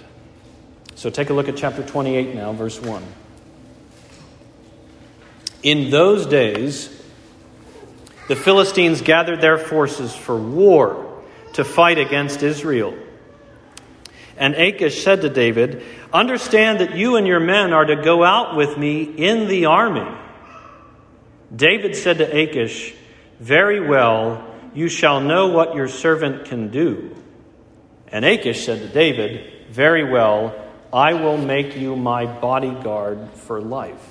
So 0.95 1.09
take 1.09 1.29
a 1.29 1.33
look 1.33 1.47
at 1.47 1.55
chapter 1.55 1.83
28 1.83 2.35
now, 2.35 2.51
verse 2.51 2.81
1. 2.81 3.03
In 5.63 5.89
those 5.89 6.25
days, 6.25 6.89
the 8.27 8.35
Philistines 8.35 9.01
gathered 9.01 9.41
their 9.41 9.57
forces 9.57 10.15
for 10.15 10.35
war 10.35 11.23
to 11.53 11.63
fight 11.63 11.97
against 11.97 12.43
Israel. 12.43 12.97
And 14.37 14.55
Achish 14.55 15.03
said 15.03 15.21
to 15.21 15.29
David, 15.29 15.83
Understand 16.11 16.79
that 16.79 16.95
you 16.95 17.15
and 17.15 17.27
your 17.27 17.39
men 17.39 17.73
are 17.73 17.85
to 17.85 17.95
go 17.95 18.23
out 18.23 18.55
with 18.55 18.77
me 18.77 19.03
in 19.03 19.47
the 19.47 19.65
army. 19.65 20.07
David 21.53 21.95
said 21.95 22.19
to 22.19 22.25
Achish, 22.25 22.93
Very 23.39 23.79
well, 23.79 24.47
you 24.73 24.87
shall 24.87 25.19
know 25.19 25.47
what 25.47 25.75
your 25.75 25.87
servant 25.87 26.45
can 26.45 26.69
do. 26.69 27.15
And 28.07 28.23
Achish 28.23 28.65
said 28.65 28.79
to 28.79 28.87
David, 28.87 29.69
Very 29.69 30.09
well, 30.09 30.55
I 30.93 31.13
will 31.13 31.37
make 31.37 31.75
you 31.75 31.95
my 31.95 32.25
bodyguard 32.25 33.29
for 33.33 33.61
life. 33.61 34.07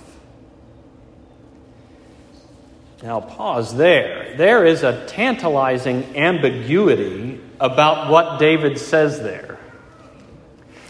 Now, 3.02 3.20
pause 3.20 3.75
there. 3.76 4.37
There 4.37 4.66
is 4.66 4.82
a 4.82 5.06
tantalizing 5.06 6.16
ambiguity 6.16 7.40
about 7.59 8.11
what 8.11 8.38
David 8.38 8.78
says 8.78 9.20
there. 9.20 9.59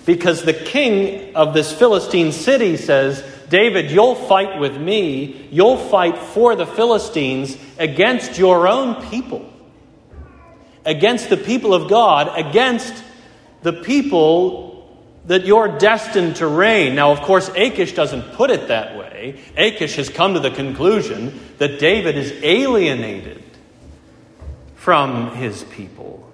Because 0.06 0.42
the 0.42 0.52
king 0.52 1.36
of 1.36 1.54
this 1.54 1.72
Philistine 1.72 2.32
city 2.32 2.76
says, 2.76 3.24
David, 3.50 3.90
you'll 3.90 4.14
fight 4.14 4.60
with 4.60 4.78
me. 4.78 5.48
You'll 5.50 5.76
fight 5.76 6.16
for 6.16 6.54
the 6.54 6.66
Philistines 6.66 7.56
against 7.78 8.38
your 8.38 8.68
own 8.68 9.10
people, 9.10 9.52
against 10.84 11.28
the 11.28 11.36
people 11.36 11.74
of 11.74 11.90
God, 11.90 12.30
against 12.38 12.94
the 13.62 13.72
people 13.72 14.68
that 15.26 15.44
you're 15.44 15.78
destined 15.78 16.36
to 16.36 16.46
reign. 16.46 16.94
Now, 16.94 17.10
of 17.10 17.20
course, 17.22 17.50
Achish 17.50 17.92
doesn't 17.92 18.32
put 18.34 18.50
it 18.50 18.68
that 18.68 18.96
way. 18.96 19.40
Achish 19.56 19.96
has 19.96 20.08
come 20.08 20.34
to 20.34 20.40
the 20.40 20.52
conclusion 20.52 21.38
that 21.58 21.80
David 21.80 22.16
is 22.16 22.32
alienated 22.42 23.42
from 24.76 25.34
his 25.34 25.64
people. 25.64 26.32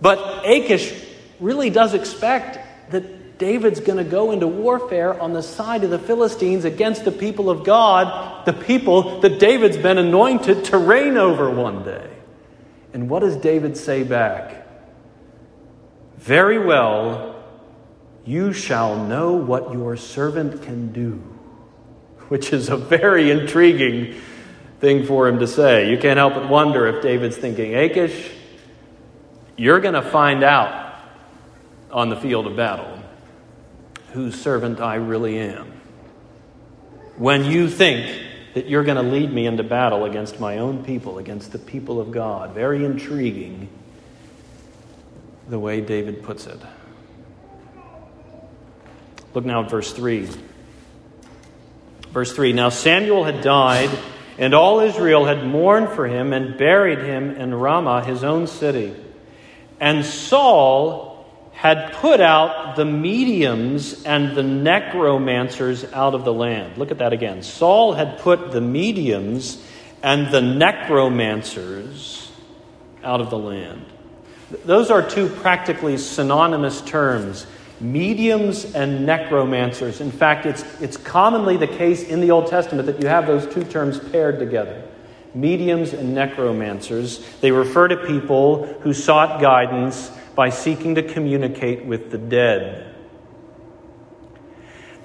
But 0.00 0.46
Achish 0.46 0.92
really 1.38 1.68
does 1.68 1.92
expect 1.92 2.58
that 2.90 3.19
David's 3.40 3.80
going 3.80 3.96
to 3.96 4.04
go 4.04 4.32
into 4.32 4.46
warfare 4.46 5.18
on 5.18 5.32
the 5.32 5.42
side 5.42 5.82
of 5.82 5.88
the 5.88 5.98
Philistines 5.98 6.66
against 6.66 7.06
the 7.06 7.10
people 7.10 7.48
of 7.48 7.64
God, 7.64 8.44
the 8.44 8.52
people 8.52 9.22
that 9.22 9.40
David's 9.40 9.78
been 9.78 9.96
anointed 9.96 10.66
to 10.66 10.76
reign 10.76 11.16
over 11.16 11.50
one 11.50 11.82
day. 11.82 12.06
And 12.92 13.08
what 13.08 13.20
does 13.20 13.38
David 13.38 13.78
say 13.78 14.02
back? 14.02 14.68
Very 16.18 16.58
well, 16.58 17.42
you 18.26 18.52
shall 18.52 19.06
know 19.06 19.32
what 19.32 19.72
your 19.72 19.96
servant 19.96 20.62
can 20.62 20.92
do, 20.92 21.14
which 22.28 22.52
is 22.52 22.68
a 22.68 22.76
very 22.76 23.30
intriguing 23.30 24.20
thing 24.80 25.06
for 25.06 25.26
him 25.26 25.38
to 25.38 25.46
say. 25.46 25.90
You 25.90 25.96
can't 25.96 26.18
help 26.18 26.34
but 26.34 26.50
wonder 26.50 26.86
if 26.88 27.02
David's 27.02 27.38
thinking, 27.38 27.74
Achish, 27.74 28.32
you're 29.56 29.80
going 29.80 29.94
to 29.94 30.02
find 30.02 30.44
out 30.44 31.00
on 31.90 32.10
the 32.10 32.16
field 32.16 32.46
of 32.46 32.54
battle 32.54 32.99
whose 34.12 34.40
servant 34.40 34.80
I 34.80 34.96
really 34.96 35.38
am. 35.38 35.72
When 37.16 37.44
you 37.44 37.68
think 37.68 38.28
that 38.54 38.68
you're 38.68 38.84
going 38.84 38.96
to 38.96 39.10
lead 39.10 39.32
me 39.32 39.46
into 39.46 39.62
battle 39.62 40.04
against 40.04 40.40
my 40.40 40.58
own 40.58 40.84
people, 40.84 41.18
against 41.18 41.52
the 41.52 41.58
people 41.58 42.00
of 42.00 42.10
God. 42.10 42.52
Very 42.54 42.84
intriguing 42.84 43.68
the 45.48 45.58
way 45.58 45.80
David 45.80 46.22
puts 46.22 46.46
it. 46.46 46.58
Look 49.34 49.44
now 49.44 49.62
at 49.64 49.70
verse 49.70 49.92
3. 49.92 50.28
Verse 52.10 52.32
3 52.32 52.52
Now 52.52 52.70
Samuel 52.70 53.24
had 53.24 53.40
died, 53.40 53.90
and 54.38 54.52
all 54.52 54.80
Israel 54.80 55.26
had 55.26 55.46
mourned 55.46 55.90
for 55.90 56.08
him 56.08 56.32
and 56.32 56.58
buried 56.58 56.98
him 56.98 57.30
in 57.30 57.54
Ramah, 57.54 58.04
his 58.04 58.24
own 58.24 58.48
city. 58.48 58.94
And 59.78 60.04
Saul 60.04 61.09
had 61.60 61.92
put 61.92 62.22
out 62.22 62.74
the 62.74 62.86
mediums 62.86 64.02
and 64.04 64.34
the 64.34 64.42
necromancers 64.42 65.84
out 65.92 66.14
of 66.14 66.24
the 66.24 66.32
land. 66.32 66.78
Look 66.78 66.90
at 66.90 66.96
that 66.98 67.12
again. 67.12 67.42
Saul 67.42 67.92
had 67.92 68.18
put 68.20 68.50
the 68.50 68.62
mediums 68.62 69.62
and 70.02 70.32
the 70.32 70.40
necromancers 70.40 72.32
out 73.04 73.20
of 73.20 73.28
the 73.28 73.36
land. 73.36 73.84
Those 74.64 74.90
are 74.90 75.06
two 75.06 75.28
practically 75.28 75.98
synonymous 75.98 76.80
terms 76.80 77.46
mediums 77.78 78.64
and 78.74 79.04
necromancers. 79.04 80.00
In 80.00 80.10
fact, 80.10 80.46
it's, 80.46 80.64
it's 80.80 80.96
commonly 80.96 81.58
the 81.58 81.66
case 81.66 82.02
in 82.02 82.22
the 82.22 82.30
Old 82.30 82.46
Testament 82.46 82.86
that 82.86 83.02
you 83.02 83.08
have 83.08 83.26
those 83.26 83.46
two 83.52 83.64
terms 83.64 83.98
paired 83.98 84.38
together 84.38 84.82
mediums 85.34 85.92
and 85.92 86.14
necromancers. 86.14 87.22
They 87.40 87.52
refer 87.52 87.88
to 87.88 87.98
people 87.98 88.66
who 88.80 88.94
sought 88.94 89.40
guidance 89.40 90.10
by 90.40 90.48
seeking 90.48 90.94
to 90.94 91.02
communicate 91.02 91.84
with 91.84 92.10
the 92.10 92.16
dead. 92.16 92.94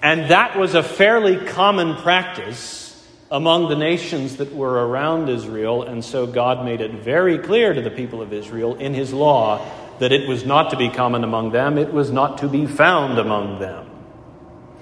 And 0.02 0.32
that 0.32 0.58
was 0.58 0.76
a 0.76 0.82
fairly 0.82 1.36
common 1.36 1.98
practice 1.98 3.06
among 3.30 3.68
the 3.68 3.76
nations 3.76 4.38
that 4.38 4.56
were 4.56 4.88
around 4.88 5.28
Israel, 5.28 5.84
and 5.84 6.06
so 6.06 6.26
God 6.26 6.64
made 6.64 6.80
it 6.80 6.92
very 6.92 7.38
clear 7.38 7.74
to 7.74 7.82
the 7.82 7.90
people 7.90 8.22
of 8.22 8.32
Israel 8.32 8.76
in 8.76 8.94
His 8.94 9.12
law 9.12 9.70
that 10.00 10.14
it 10.14 10.26
was 10.26 10.46
not 10.46 10.70
to 10.70 10.78
be 10.78 10.88
common 10.88 11.26
among 11.26 11.52
them, 11.52 11.78
it 11.78 11.92
was 11.92 12.12
not 12.12 12.38
to 12.38 12.48
be 12.48 12.66
found 12.66 13.20
among 13.20 13.60
them. 13.60 13.90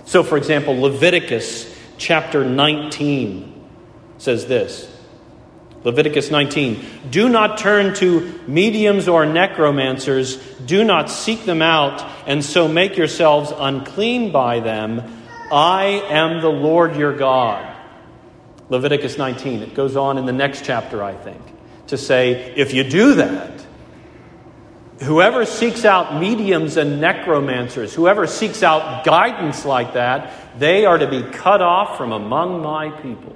So, 0.06 0.22
for 0.22 0.38
example, 0.38 0.80
Leviticus 0.80 1.76
chapter 1.98 2.46
19 2.46 3.70
says 4.20 4.46
this 4.46 4.93
Leviticus 5.84 6.32
19 6.32 6.86
Do 7.10 7.30
not 7.30 7.58
turn 7.58 7.94
to 7.96 8.40
mediums 8.48 9.08
or 9.08 9.26
necromancers, 9.26 10.38
do 10.66 10.84
not 10.84 11.10
seek 11.10 11.46
them 11.46 11.62
out, 11.62 12.02
and 12.28 12.44
so 12.44 12.68
make 12.68 12.98
yourselves 12.98 13.52
unclean 13.56 14.32
by 14.32 14.60
them. 14.60 15.20
I 15.52 15.86
am 16.10 16.42
the 16.42 16.50
Lord 16.50 16.96
your 16.96 17.16
God. 17.16 17.70
Leviticus 18.70 19.18
19. 19.18 19.62
It 19.62 19.76
goes 19.76 19.96
on 19.96 20.18
in 20.18 20.26
the 20.26 20.34
next 20.34 20.66
chapter, 20.66 21.04
I 21.04 21.14
think, 21.14 21.42
to 21.88 21.98
say 21.98 22.54
if 22.56 22.74
you 22.74 22.84
do 22.84 23.16
that, 23.16 23.52
whoever 25.02 25.46
seeks 25.46 25.86
out 25.86 26.20
mediums 26.20 26.78
and 26.78 27.02
necromancers, 27.02 27.94
whoever 27.94 28.26
seeks 28.26 28.64
out 28.64 29.04
guidance 29.04 29.66
like 29.66 29.94
that, 29.94 30.60
they 30.60 30.86
are 30.86 30.98
to 30.98 31.08
be 31.08 31.24
cut 31.24 31.62
off 31.62 31.98
from 31.98 32.12
among 32.12 32.62
my 32.62 32.90
people. 32.90 33.36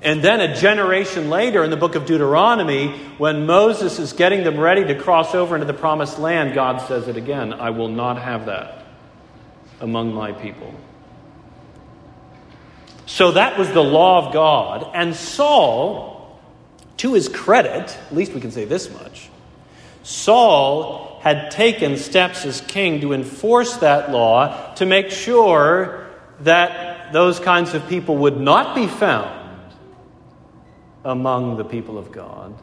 And 0.00 0.22
then 0.22 0.40
a 0.40 0.54
generation 0.54 1.28
later 1.28 1.64
in 1.64 1.70
the 1.70 1.76
book 1.76 1.96
of 1.96 2.06
Deuteronomy, 2.06 2.96
when 3.18 3.46
Moses 3.46 3.98
is 3.98 4.12
getting 4.12 4.44
them 4.44 4.58
ready 4.58 4.84
to 4.84 4.94
cross 4.94 5.34
over 5.34 5.56
into 5.56 5.66
the 5.66 5.74
promised 5.74 6.18
land, 6.18 6.54
God 6.54 6.86
says 6.86 7.08
it 7.08 7.16
again 7.16 7.52
I 7.52 7.70
will 7.70 7.88
not 7.88 8.20
have 8.20 8.46
that 8.46 8.84
among 9.80 10.14
my 10.14 10.32
people. 10.32 10.72
So 13.06 13.32
that 13.32 13.58
was 13.58 13.72
the 13.72 13.82
law 13.82 14.26
of 14.26 14.32
God. 14.32 14.90
And 14.94 15.16
Saul, 15.16 16.38
to 16.98 17.14
his 17.14 17.28
credit, 17.28 17.96
at 17.96 18.14
least 18.14 18.32
we 18.34 18.40
can 18.40 18.52
say 18.52 18.66
this 18.66 18.92
much, 18.92 19.30
Saul 20.04 21.18
had 21.22 21.50
taken 21.50 21.96
steps 21.96 22.44
as 22.44 22.60
king 22.60 23.00
to 23.00 23.12
enforce 23.12 23.78
that 23.78 24.12
law 24.12 24.74
to 24.74 24.86
make 24.86 25.10
sure 25.10 26.06
that 26.40 27.12
those 27.12 27.40
kinds 27.40 27.74
of 27.74 27.88
people 27.88 28.18
would 28.18 28.38
not 28.38 28.76
be 28.76 28.86
found 28.86 29.37
among 31.08 31.56
the 31.56 31.64
people 31.64 31.98
of 31.98 32.12
God. 32.12 32.54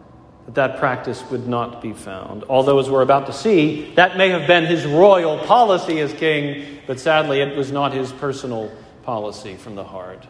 That 0.46 0.54
that 0.54 0.78
practice 0.78 1.24
would 1.32 1.48
not 1.48 1.82
be 1.82 1.94
found. 1.94 2.44
Although, 2.48 2.78
as 2.78 2.90
we're 2.90 3.02
about 3.02 3.26
to 3.26 3.34
see, 3.34 3.92
that 3.96 4.16
may 4.16 4.30
have 4.30 4.48
been 4.48 4.66
his 4.66 4.86
royal 4.86 5.40
policy 5.40 6.00
as 6.00 6.14
king, 6.14 6.80
but 6.86 7.00
sadly 7.00 7.42
it 7.42 7.58
was 7.58 7.72
not 7.72 7.92
his 7.92 8.12
personal 8.14 8.72
policy 9.02 9.56
from 9.56 9.74
the 9.74 9.84
heart. 9.84 10.28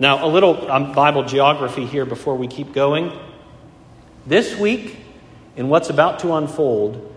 Now, 0.00 0.26
a 0.26 0.28
little 0.28 0.68
um, 0.68 0.92
Bible 0.92 1.22
geography 1.22 1.86
here 1.86 2.04
before 2.04 2.34
we 2.34 2.48
keep 2.48 2.72
going. 2.72 3.12
This 4.26 4.56
week, 4.58 4.96
in 5.54 5.68
what's 5.68 5.88
about 5.88 6.18
to 6.20 6.34
unfold, 6.34 7.14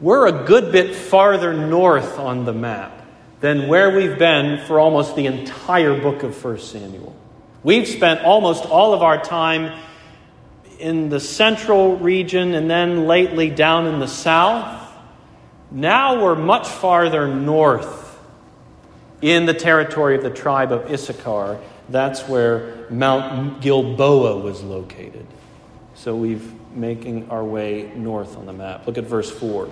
we're 0.00 0.26
a 0.26 0.44
good 0.44 0.72
bit 0.72 0.96
farther 0.96 1.54
north 1.54 2.18
on 2.18 2.44
the 2.44 2.52
map 2.52 2.95
than 3.46 3.68
where 3.68 3.90
we've 3.90 4.18
been 4.18 4.58
for 4.66 4.80
almost 4.80 5.14
the 5.14 5.26
entire 5.26 5.98
book 6.00 6.24
of 6.24 6.44
1 6.44 6.58
Samuel. 6.58 7.14
We've 7.62 7.86
spent 7.86 8.22
almost 8.22 8.64
all 8.64 8.92
of 8.92 9.02
our 9.02 9.22
time 9.22 9.80
in 10.80 11.10
the 11.10 11.20
central 11.20 11.96
region 11.96 12.54
and 12.54 12.68
then 12.68 13.06
lately 13.06 13.50
down 13.50 13.86
in 13.86 14.00
the 14.00 14.08
south. 14.08 14.92
Now 15.70 16.22
we're 16.22 16.34
much 16.34 16.66
farther 16.66 17.28
north 17.28 18.18
in 19.22 19.46
the 19.46 19.54
territory 19.54 20.16
of 20.16 20.24
the 20.24 20.30
tribe 20.30 20.72
of 20.72 20.90
Issachar 20.90 21.60
that's 21.88 22.22
where 22.28 22.86
Mount 22.90 23.60
Gilboa 23.60 24.38
was 24.38 24.62
located. 24.62 25.26
So 25.94 26.16
we've 26.16 26.52
making 26.74 27.30
our 27.30 27.44
way 27.44 27.92
north 27.94 28.36
on 28.36 28.46
the 28.46 28.52
map. 28.52 28.86
Look 28.86 28.98
at 28.98 29.04
verse 29.04 29.30
4. 29.30 29.70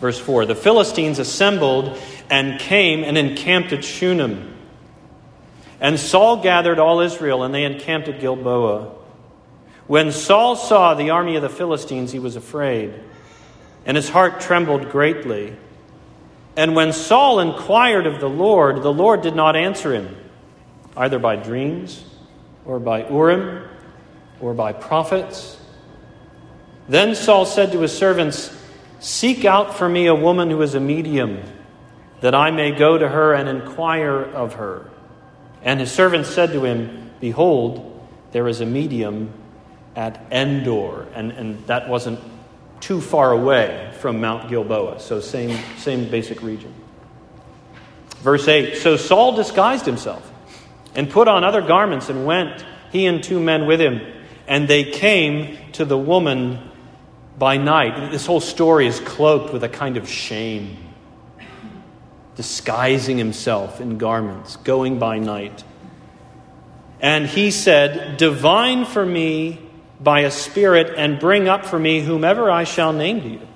Verse 0.00 0.18
4 0.18 0.46
The 0.46 0.54
Philistines 0.54 1.18
assembled 1.18 1.98
and 2.30 2.60
came 2.60 3.04
and 3.04 3.16
encamped 3.16 3.72
at 3.72 3.84
Shunem. 3.84 4.52
And 5.80 5.98
Saul 5.98 6.42
gathered 6.42 6.78
all 6.78 7.00
Israel, 7.00 7.42
and 7.42 7.54
they 7.54 7.64
encamped 7.64 8.08
at 8.08 8.20
Gilboa. 8.20 8.92
When 9.86 10.12
Saul 10.12 10.56
saw 10.56 10.94
the 10.94 11.10
army 11.10 11.36
of 11.36 11.42
the 11.42 11.50
Philistines, 11.50 12.10
he 12.12 12.18
was 12.18 12.36
afraid, 12.36 12.94
and 13.84 13.96
his 13.96 14.08
heart 14.08 14.40
trembled 14.40 14.90
greatly. 14.90 15.54
And 16.56 16.74
when 16.74 16.92
Saul 16.92 17.40
inquired 17.40 18.06
of 18.06 18.20
the 18.20 18.28
Lord, 18.28 18.82
the 18.82 18.92
Lord 18.92 19.20
did 19.22 19.36
not 19.36 19.56
answer 19.56 19.92
him 19.92 20.16
either 20.96 21.18
by 21.18 21.36
dreams 21.36 22.04
or 22.64 22.78
by 22.78 23.08
Urim 23.08 23.68
or 24.40 24.54
by 24.54 24.72
prophets. 24.72 25.58
Then 26.88 27.14
Saul 27.14 27.46
said 27.46 27.72
to 27.72 27.80
his 27.80 27.96
servants, 27.96 28.56
Seek 29.04 29.44
out 29.44 29.74
for 29.74 29.86
me 29.86 30.06
a 30.06 30.14
woman 30.14 30.48
who 30.48 30.62
is 30.62 30.74
a 30.74 30.80
medium, 30.80 31.42
that 32.22 32.34
I 32.34 32.50
may 32.50 32.70
go 32.70 32.96
to 32.96 33.06
her 33.06 33.34
and 33.34 33.50
inquire 33.50 34.22
of 34.22 34.54
her. 34.54 34.90
And 35.62 35.78
his 35.78 35.92
servants 35.92 36.30
said 36.30 36.52
to 36.52 36.64
him, 36.64 37.10
Behold, 37.20 38.00
there 38.32 38.48
is 38.48 38.62
a 38.62 38.66
medium 38.66 39.30
at 39.94 40.24
Endor. 40.32 41.06
And, 41.14 41.32
and 41.32 41.66
that 41.66 41.86
wasn't 41.86 42.18
too 42.80 43.02
far 43.02 43.32
away 43.32 43.92
from 44.00 44.22
Mount 44.22 44.48
Gilboa, 44.48 44.98
so 45.00 45.20
same, 45.20 45.62
same 45.76 46.08
basic 46.08 46.42
region. 46.42 46.72
Verse 48.22 48.48
8 48.48 48.78
So 48.78 48.96
Saul 48.96 49.36
disguised 49.36 49.84
himself 49.84 50.32
and 50.94 51.10
put 51.10 51.28
on 51.28 51.44
other 51.44 51.60
garments 51.60 52.08
and 52.08 52.24
went, 52.24 52.64
he 52.90 53.04
and 53.04 53.22
two 53.22 53.38
men 53.38 53.66
with 53.66 53.82
him. 53.82 54.00
And 54.46 54.66
they 54.66 54.84
came 54.84 55.58
to 55.72 55.84
the 55.84 55.98
woman 55.98 56.70
by 57.38 57.56
night. 57.56 58.10
This 58.10 58.26
whole 58.26 58.40
story 58.40 58.86
is 58.86 59.00
cloaked 59.00 59.52
with 59.52 59.64
a 59.64 59.68
kind 59.68 59.96
of 59.96 60.08
shame, 60.08 60.76
disguising 62.36 63.18
himself 63.18 63.80
in 63.80 63.98
garments, 63.98 64.56
going 64.56 64.98
by 64.98 65.18
night. 65.18 65.64
And 67.00 67.26
he 67.26 67.50
said, 67.50 68.16
Divine 68.16 68.84
for 68.84 69.04
me 69.04 69.60
by 70.00 70.20
a 70.20 70.30
spirit, 70.30 70.94
and 70.96 71.18
bring 71.18 71.48
up 71.48 71.64
for 71.66 71.78
me 71.78 72.00
whomever 72.00 72.50
I 72.50 72.64
shall 72.64 72.92
name 72.92 73.20
to 73.22 73.28
you. 73.28 73.48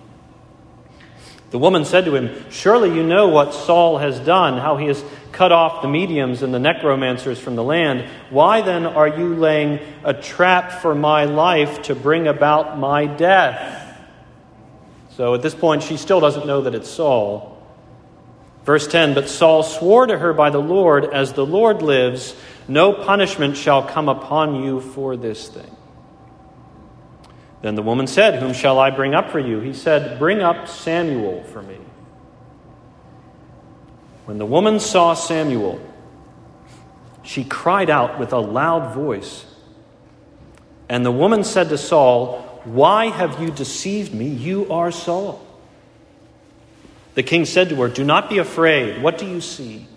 The 1.50 1.58
woman 1.58 1.84
said 1.84 2.04
to 2.04 2.14
him, 2.14 2.44
Surely 2.50 2.94
you 2.94 3.02
know 3.02 3.28
what 3.28 3.54
Saul 3.54 3.98
has 3.98 4.20
done, 4.20 4.58
how 4.58 4.76
he 4.76 4.86
has 4.86 5.02
cut 5.38 5.52
off 5.52 5.82
the 5.82 5.88
mediums 5.88 6.42
and 6.42 6.52
the 6.52 6.58
necromancers 6.58 7.38
from 7.38 7.54
the 7.54 7.62
land. 7.62 8.04
Why 8.28 8.60
then 8.60 8.84
are 8.84 9.06
you 9.06 9.36
laying 9.36 9.78
a 10.02 10.12
trap 10.12 10.82
for 10.82 10.96
my 10.96 11.26
life 11.26 11.82
to 11.82 11.94
bring 11.94 12.26
about 12.26 12.76
my 12.76 13.06
death? 13.06 13.96
So 15.10 15.34
at 15.34 15.42
this 15.42 15.54
point, 15.54 15.84
she 15.84 15.96
still 15.96 16.18
doesn't 16.18 16.44
know 16.44 16.62
that 16.62 16.74
it's 16.74 16.90
Saul. 16.90 17.56
Verse 18.64 18.88
10 18.88 19.14
But 19.14 19.28
Saul 19.28 19.62
swore 19.62 20.08
to 20.08 20.18
her 20.18 20.32
by 20.32 20.50
the 20.50 20.58
Lord, 20.58 21.04
As 21.04 21.34
the 21.34 21.46
Lord 21.46 21.82
lives, 21.82 22.34
no 22.66 22.92
punishment 22.92 23.56
shall 23.56 23.84
come 23.84 24.08
upon 24.08 24.64
you 24.64 24.80
for 24.80 25.16
this 25.16 25.46
thing. 25.46 25.70
Then 27.62 27.76
the 27.76 27.82
woman 27.82 28.08
said, 28.08 28.42
Whom 28.42 28.54
shall 28.54 28.80
I 28.80 28.90
bring 28.90 29.14
up 29.14 29.30
for 29.30 29.38
you? 29.38 29.60
He 29.60 29.72
said, 29.72 30.18
Bring 30.18 30.40
up 30.40 30.66
Samuel 30.66 31.44
for 31.44 31.62
me. 31.62 31.78
When 34.28 34.36
the 34.36 34.44
woman 34.44 34.78
saw 34.78 35.14
Samuel, 35.14 35.80
she 37.22 37.44
cried 37.44 37.88
out 37.88 38.18
with 38.18 38.34
a 38.34 38.38
loud 38.38 38.94
voice. 38.94 39.46
And 40.86 41.02
the 41.02 41.10
woman 41.10 41.44
said 41.44 41.70
to 41.70 41.78
Saul, 41.78 42.42
Why 42.64 43.06
have 43.06 43.40
you 43.40 43.50
deceived 43.50 44.12
me? 44.12 44.28
You 44.28 44.70
are 44.70 44.90
Saul. 44.90 45.42
The 47.14 47.22
king 47.22 47.46
said 47.46 47.70
to 47.70 47.76
her, 47.76 47.88
Do 47.88 48.04
not 48.04 48.28
be 48.28 48.36
afraid. 48.36 49.02
What 49.02 49.16
do 49.16 49.24
you 49.24 49.40
see? 49.40 49.88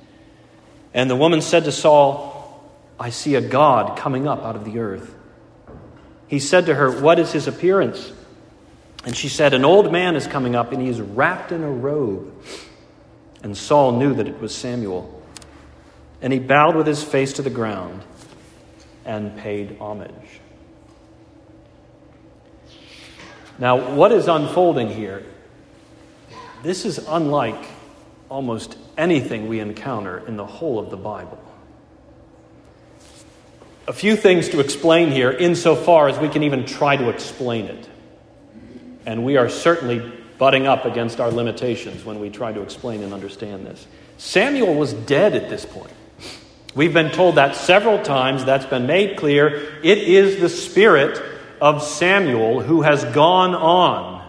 And 0.93 1.09
the 1.09 1.17
woman 1.17 1.41
said 1.41 1.65
to 1.65 1.71
Saul, 1.73 2.71
I 2.97 3.09
see 3.09 3.35
a 3.35 3.41
God 3.41 3.97
coming 3.97 4.29
up 4.29 4.43
out 4.43 4.55
of 4.55 4.63
the 4.63 4.79
earth. 4.79 5.13
He 6.29 6.39
said 6.39 6.67
to 6.67 6.75
her, 6.75 7.01
What 7.01 7.19
is 7.19 7.33
his 7.33 7.49
appearance? 7.49 8.13
And 9.03 9.13
she 9.13 9.27
said, 9.27 9.53
An 9.53 9.65
old 9.65 9.91
man 9.91 10.15
is 10.15 10.25
coming 10.25 10.55
up, 10.55 10.71
and 10.71 10.81
he 10.81 10.87
is 10.87 11.01
wrapped 11.01 11.51
in 11.51 11.63
a 11.63 11.69
robe. 11.69 12.31
And 13.43 13.57
Saul 13.57 13.93
knew 13.93 14.13
that 14.15 14.27
it 14.27 14.39
was 14.39 14.53
Samuel. 14.55 15.21
And 16.21 16.31
he 16.31 16.39
bowed 16.39 16.75
with 16.75 16.87
his 16.87 17.03
face 17.03 17.33
to 17.33 17.41
the 17.41 17.49
ground 17.49 18.03
and 19.05 19.35
paid 19.37 19.77
homage. 19.79 20.39
Now, 23.57 23.93
what 23.95 24.11
is 24.11 24.27
unfolding 24.27 24.89
here? 24.89 25.23
This 26.63 26.85
is 26.85 26.99
unlike 27.07 27.63
almost 28.29 28.77
anything 28.97 29.47
we 29.47 29.59
encounter 29.59 30.25
in 30.27 30.37
the 30.37 30.45
whole 30.45 30.79
of 30.79 30.89
the 30.89 30.97
Bible. 30.97 31.39
A 33.87 33.93
few 33.93 34.15
things 34.15 34.49
to 34.49 34.59
explain 34.59 35.11
here, 35.11 35.31
insofar 35.31 36.07
as 36.07 36.17
we 36.19 36.29
can 36.29 36.43
even 36.43 36.65
try 36.65 36.95
to 36.95 37.09
explain 37.09 37.65
it. 37.65 37.89
And 39.05 39.25
we 39.25 39.37
are 39.37 39.49
certainly 39.49 40.20
butting 40.41 40.65
up 40.65 40.85
against 40.85 41.19
our 41.19 41.29
limitations 41.29 42.03
when 42.03 42.19
we 42.19 42.27
try 42.27 42.51
to 42.51 42.63
explain 42.63 43.03
and 43.03 43.13
understand 43.13 43.63
this. 43.63 43.85
Samuel 44.17 44.73
was 44.73 44.91
dead 44.91 45.35
at 45.35 45.51
this 45.51 45.67
point. 45.67 45.93
We've 46.73 46.95
been 46.95 47.11
told 47.11 47.35
that 47.35 47.55
several 47.55 48.01
times, 48.01 48.43
that's 48.43 48.65
been 48.65 48.87
made 48.87 49.17
clear. 49.17 49.71
It 49.83 49.99
is 49.99 50.41
the 50.41 50.49
spirit 50.49 51.21
of 51.61 51.83
Samuel 51.83 52.59
who 52.59 52.81
has 52.81 53.05
gone 53.05 53.53
on, 53.53 54.27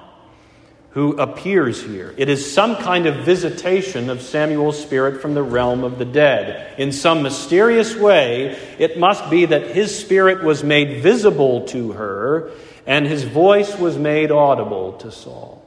who 0.90 1.16
appears 1.16 1.82
here. 1.82 2.14
It 2.18 2.28
is 2.28 2.52
some 2.52 2.76
kind 2.76 3.06
of 3.06 3.24
visitation 3.24 4.10
of 4.10 4.20
Samuel's 4.20 4.78
spirit 4.78 5.22
from 5.22 5.32
the 5.32 5.42
realm 5.42 5.82
of 5.82 5.98
the 5.98 6.04
dead. 6.04 6.78
In 6.78 6.92
some 6.92 7.22
mysterious 7.22 7.96
way, 7.96 8.58
it 8.78 8.98
must 8.98 9.30
be 9.30 9.46
that 9.46 9.68
his 9.68 9.98
spirit 9.98 10.44
was 10.44 10.62
made 10.62 11.02
visible 11.02 11.64
to 11.68 11.92
her 11.92 12.50
and 12.86 13.06
his 13.06 13.24
voice 13.24 13.78
was 13.78 13.96
made 13.96 14.30
audible 14.30 14.92
to 14.98 15.10
Saul. 15.10 15.61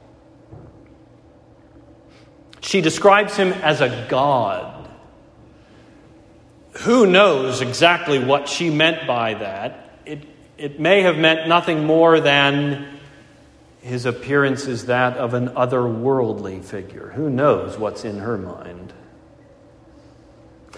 She 2.66 2.80
describes 2.80 3.36
him 3.36 3.52
as 3.52 3.80
a 3.80 4.06
god 4.08 4.76
who 6.80 7.06
knows 7.06 7.62
exactly 7.62 8.18
what 8.22 8.48
she 8.48 8.70
meant 8.70 9.06
by 9.06 9.34
that? 9.34 9.98
It, 10.04 10.22
it 10.58 10.80
may 10.80 11.02
have 11.02 11.16
meant 11.16 11.48
nothing 11.48 11.84
more 11.84 12.20
than 12.20 12.98
his 13.80 14.04
appearance 14.04 14.66
is 14.66 14.86
that 14.86 15.16
of 15.16 15.34
an 15.34 15.50
otherworldly 15.50 16.64
figure. 16.64 17.12
Who 17.14 17.30
knows 17.30 17.78
what's 17.78 18.04
in 18.04 18.18
her 18.18 18.36
mind? 18.36 18.92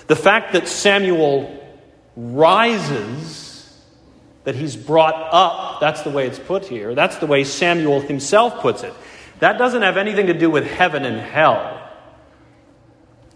The 0.06 0.16
fact 0.16 0.52
that 0.52 0.68
Samuel 0.68 1.58
rises, 2.16 3.76
that 4.44 4.54
he's 4.54 4.76
brought 4.76 5.28
up, 5.32 5.80
that's 5.80 6.02
the 6.02 6.10
way 6.10 6.26
it's 6.26 6.38
put 6.38 6.66
here. 6.66 6.94
That's 6.94 7.16
the 7.16 7.26
way 7.26 7.44
Samuel 7.44 8.00
himself 8.00 8.60
puts 8.60 8.82
it. 8.82 8.94
That 9.40 9.58
doesn't 9.58 9.82
have 9.82 9.96
anything 9.96 10.26
to 10.26 10.34
do 10.34 10.50
with 10.50 10.64
heaven 10.66 11.04
and 11.04 11.18
hell. 11.18 11.77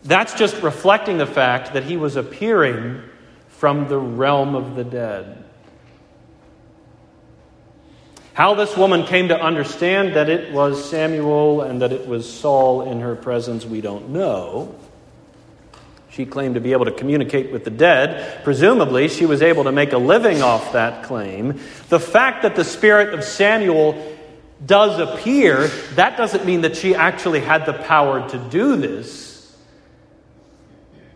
That's 0.05 0.35
just 0.35 0.63
reflecting 0.63 1.19
the 1.19 1.27
fact 1.27 1.75
that 1.75 1.85
he 1.85 1.97
was 1.97 2.17
appearing 2.17 3.03
from 3.49 3.89
the 3.89 3.99
realm 3.99 4.55
of 4.55 4.75
the 4.75 4.85
dead. 4.85 5.45
How 8.35 8.55
this 8.55 8.77
woman 8.77 9.05
came 9.05 9.29
to 9.29 9.41
understand 9.41 10.17
that 10.17 10.29
it 10.29 10.53
was 10.53 10.89
Samuel 10.89 11.61
and 11.61 11.83
that 11.83 11.93
it 11.93 12.09
was 12.09 12.31
Saul 12.31 12.83
in 12.83 13.01
her 13.01 13.15
presence, 13.15 13.65
we 13.65 13.81
don't 13.81 14.09
know. 14.09 14.75
She 16.09 16.27
claimed 16.27 16.57
to 16.57 16.61
be 16.61 16.73
able 16.73 16.87
to 16.87 16.93
communicate 16.93 17.53
with 17.53 17.65
the 17.65 17.71
dead. 17.71 18.43
Presumably, 18.43 19.09
she 19.09 19.27
was 19.27 19.41
able 19.41 19.65
to 19.65 19.73
make 19.73 19.93
a 19.93 19.99
living 19.99 20.43
off 20.43 20.73
that 20.73 21.05
claim. 21.05 21.61
The 21.89 22.01
fact 22.01 22.43
that 22.43 22.57
the 22.57 22.65
spirit 22.65 23.15
of 23.15 23.23
Samuel 23.23 24.17
does 24.65 24.99
appear, 24.99 25.69
that 25.95 26.17
doesn't 26.17 26.45
mean 26.45 26.63
that 26.63 26.77
she 26.77 26.95
actually 26.95 27.41
had 27.41 27.65
the 27.65 27.73
power 27.73 28.29
to 28.29 28.39
do 28.51 28.77
this. 28.77 29.32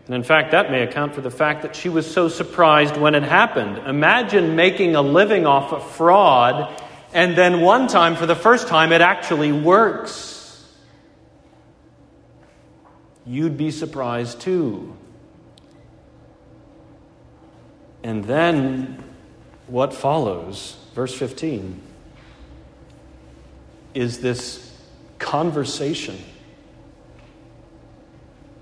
And 0.07 0.15
in 0.15 0.23
fact, 0.23 0.51
that 0.51 0.71
may 0.71 0.83
account 0.83 1.13
for 1.13 1.21
the 1.21 1.29
fact 1.29 1.63
that 1.63 1.75
she 1.75 1.89
was 1.89 2.09
so 2.09 2.29
surprised 2.29 2.95
when 2.95 3.13
it 3.13 3.23
happened. 3.23 3.79
Imagine 3.79 4.55
making 4.55 4.95
a 4.95 5.01
living 5.01 5.45
off 5.45 5.73
of 5.73 5.91
fraud, 5.91 6.81
and 7.13 7.37
then 7.37 7.59
one 7.59 7.87
time, 7.87 8.15
for 8.15 8.25
the 8.25 8.35
first 8.35 8.69
time, 8.69 8.93
it 8.93 9.01
actually 9.01 9.51
works. 9.51 10.65
You'd 13.25 13.57
be 13.57 13.69
surprised 13.69 14.39
too. 14.39 14.95
And 18.01 18.23
then 18.23 19.03
what 19.67 19.93
follows, 19.93 20.77
verse 20.95 21.13
15, 21.13 21.81
is 23.93 24.21
this 24.21 24.73
conversation 25.19 26.17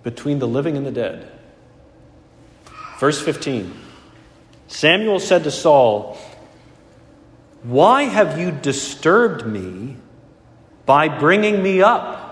between 0.01 0.39
the 0.39 0.47
living 0.47 0.77
and 0.77 0.86
the 0.86 0.91
dead. 0.91 1.35
Verse 2.97 3.21
15 3.21 3.73
Samuel 4.67 5.19
said 5.19 5.43
to 5.43 5.51
Saul, 5.51 6.17
Why 7.63 8.03
have 8.03 8.39
you 8.39 8.51
disturbed 8.51 9.45
me 9.45 9.97
by 10.86 11.08
bringing 11.08 11.62
me 11.62 11.81
up? 11.81 12.23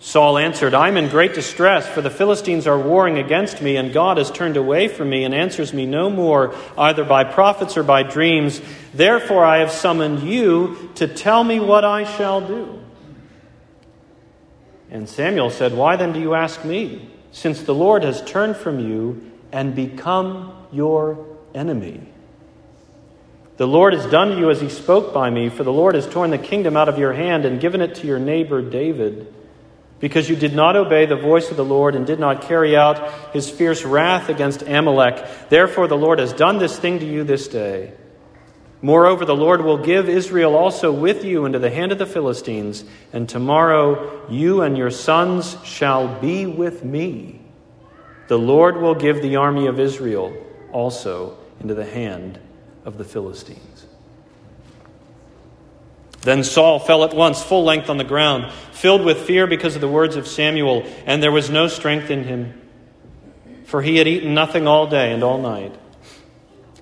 Saul 0.00 0.36
answered, 0.36 0.74
I'm 0.74 0.96
in 0.96 1.08
great 1.08 1.32
distress, 1.32 1.88
for 1.88 2.00
the 2.00 2.10
Philistines 2.10 2.66
are 2.66 2.78
warring 2.78 3.18
against 3.18 3.62
me, 3.62 3.76
and 3.76 3.92
God 3.92 4.16
has 4.16 4.32
turned 4.32 4.56
away 4.56 4.88
from 4.88 5.08
me 5.08 5.22
and 5.22 5.32
answers 5.32 5.72
me 5.72 5.86
no 5.86 6.10
more, 6.10 6.56
either 6.76 7.04
by 7.04 7.22
prophets 7.22 7.76
or 7.76 7.84
by 7.84 8.02
dreams. 8.02 8.60
Therefore, 8.92 9.44
I 9.44 9.58
have 9.58 9.70
summoned 9.70 10.24
you 10.24 10.90
to 10.96 11.06
tell 11.06 11.44
me 11.44 11.60
what 11.60 11.84
I 11.84 12.02
shall 12.02 12.40
do. 12.40 12.80
And 14.90 15.08
Samuel 15.08 15.50
said, 15.50 15.72
Why 15.72 15.94
then 15.94 16.12
do 16.12 16.20
you 16.20 16.34
ask 16.34 16.64
me? 16.64 17.11
Since 17.32 17.62
the 17.62 17.74
Lord 17.74 18.04
has 18.04 18.22
turned 18.22 18.56
from 18.56 18.78
you 18.78 19.32
and 19.50 19.74
become 19.74 20.54
your 20.70 21.26
enemy. 21.54 22.00
The 23.56 23.66
Lord 23.66 23.92
has 23.92 24.06
done 24.06 24.30
to 24.30 24.38
you 24.38 24.50
as 24.50 24.60
he 24.60 24.68
spoke 24.68 25.12
by 25.12 25.28
me, 25.30 25.48
for 25.48 25.64
the 25.64 25.72
Lord 25.72 25.94
has 25.94 26.08
torn 26.08 26.30
the 26.30 26.38
kingdom 26.38 26.76
out 26.76 26.88
of 26.88 26.98
your 26.98 27.12
hand 27.12 27.44
and 27.44 27.60
given 27.60 27.80
it 27.80 27.96
to 27.96 28.06
your 28.06 28.18
neighbor 28.18 28.62
David, 28.62 29.32
because 30.00 30.28
you 30.28 30.36
did 30.36 30.54
not 30.54 30.74
obey 30.74 31.06
the 31.06 31.16
voice 31.16 31.50
of 31.50 31.56
the 31.56 31.64
Lord 31.64 31.94
and 31.94 32.06
did 32.06 32.18
not 32.18 32.42
carry 32.42 32.76
out 32.76 33.32
his 33.32 33.48
fierce 33.48 33.84
wrath 33.84 34.28
against 34.28 34.62
Amalek. 34.62 35.48
Therefore, 35.48 35.86
the 35.86 35.96
Lord 35.96 36.18
has 36.18 36.32
done 36.32 36.58
this 36.58 36.78
thing 36.78 36.98
to 37.00 37.06
you 37.06 37.24
this 37.24 37.46
day. 37.46 37.92
Moreover, 38.84 39.24
the 39.24 39.36
Lord 39.36 39.62
will 39.62 39.78
give 39.78 40.08
Israel 40.08 40.56
also 40.56 40.90
with 40.90 41.24
you 41.24 41.44
into 41.44 41.60
the 41.60 41.70
hand 41.70 41.92
of 41.92 41.98
the 41.98 42.06
Philistines, 42.06 42.84
and 43.12 43.28
tomorrow 43.28 44.28
you 44.28 44.62
and 44.62 44.76
your 44.76 44.90
sons 44.90 45.56
shall 45.64 46.20
be 46.20 46.46
with 46.46 46.84
me. 46.84 47.40
The 48.26 48.38
Lord 48.38 48.76
will 48.76 48.96
give 48.96 49.22
the 49.22 49.36
army 49.36 49.66
of 49.66 49.78
Israel 49.78 50.36
also 50.72 51.38
into 51.60 51.74
the 51.74 51.84
hand 51.84 52.40
of 52.84 52.98
the 52.98 53.04
Philistines. 53.04 53.86
Then 56.22 56.42
Saul 56.42 56.80
fell 56.80 57.04
at 57.04 57.14
once 57.14 57.40
full 57.42 57.64
length 57.64 57.88
on 57.88 57.98
the 57.98 58.04
ground, 58.04 58.52
filled 58.72 59.04
with 59.04 59.18
fear 59.26 59.46
because 59.46 59.76
of 59.76 59.80
the 59.80 59.88
words 59.88 60.16
of 60.16 60.26
Samuel, 60.26 60.84
and 61.06 61.22
there 61.22 61.32
was 61.32 61.50
no 61.50 61.68
strength 61.68 62.10
in 62.10 62.24
him, 62.24 62.60
for 63.64 63.82
he 63.82 63.96
had 63.96 64.08
eaten 64.08 64.34
nothing 64.34 64.66
all 64.66 64.88
day 64.88 65.12
and 65.12 65.22
all 65.22 65.38
night. 65.38 65.76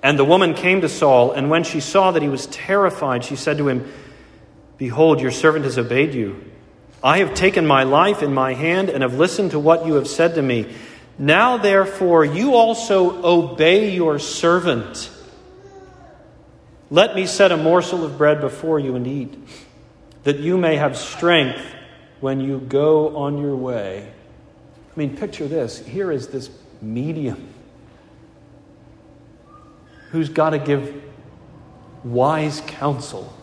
And 0.03 0.17
the 0.17 0.25
woman 0.25 0.53
came 0.53 0.81
to 0.81 0.89
Saul, 0.89 1.31
and 1.31 1.49
when 1.49 1.63
she 1.63 1.79
saw 1.79 2.11
that 2.11 2.23
he 2.23 2.29
was 2.29 2.47
terrified, 2.47 3.23
she 3.23 3.35
said 3.35 3.57
to 3.59 3.67
him, 3.67 3.91
Behold, 4.77 5.21
your 5.21 5.31
servant 5.31 5.65
has 5.65 5.77
obeyed 5.77 6.13
you. 6.15 6.43
I 7.03 7.19
have 7.19 7.33
taken 7.33 7.67
my 7.67 7.83
life 7.83 8.23
in 8.23 8.33
my 8.33 8.53
hand 8.53 8.89
and 8.89 9.03
have 9.03 9.15
listened 9.15 9.51
to 9.51 9.59
what 9.59 9.85
you 9.85 9.95
have 9.95 10.07
said 10.07 10.35
to 10.35 10.41
me. 10.41 10.73
Now, 11.19 11.57
therefore, 11.57 12.25
you 12.25 12.55
also 12.55 13.23
obey 13.23 13.93
your 13.93 14.17
servant. 14.17 15.11
Let 16.89 17.15
me 17.15 17.27
set 17.27 17.51
a 17.51 17.57
morsel 17.57 18.03
of 18.03 18.17
bread 18.17 18.41
before 18.41 18.79
you 18.79 18.95
and 18.95 19.05
eat, 19.05 19.37
that 20.23 20.39
you 20.39 20.57
may 20.57 20.77
have 20.77 20.97
strength 20.97 21.63
when 22.19 22.39
you 22.41 22.59
go 22.59 23.17
on 23.17 23.37
your 23.37 23.55
way. 23.55 24.11
I 24.95 24.99
mean, 24.99 25.15
picture 25.15 25.47
this. 25.47 25.79
Here 25.85 26.11
is 26.11 26.27
this 26.27 26.49
medium 26.81 27.53
who's 30.11 30.29
got 30.29 30.51
to 30.51 30.59
give 30.59 31.03
wise 32.03 32.61
counsel 32.67 33.33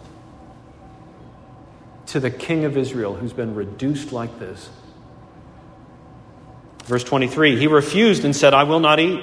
to 2.06 2.20
the 2.20 2.30
king 2.30 2.64
of 2.64 2.76
Israel 2.76 3.14
who's 3.14 3.32
been 3.32 3.54
reduced 3.54 4.12
like 4.12 4.38
this. 4.38 4.70
Verse 6.84 7.04
23 7.04 7.58
He 7.58 7.66
refused 7.66 8.24
and 8.24 8.34
said, 8.34 8.54
I 8.54 8.64
will 8.64 8.80
not 8.80 8.98
eat. 8.98 9.22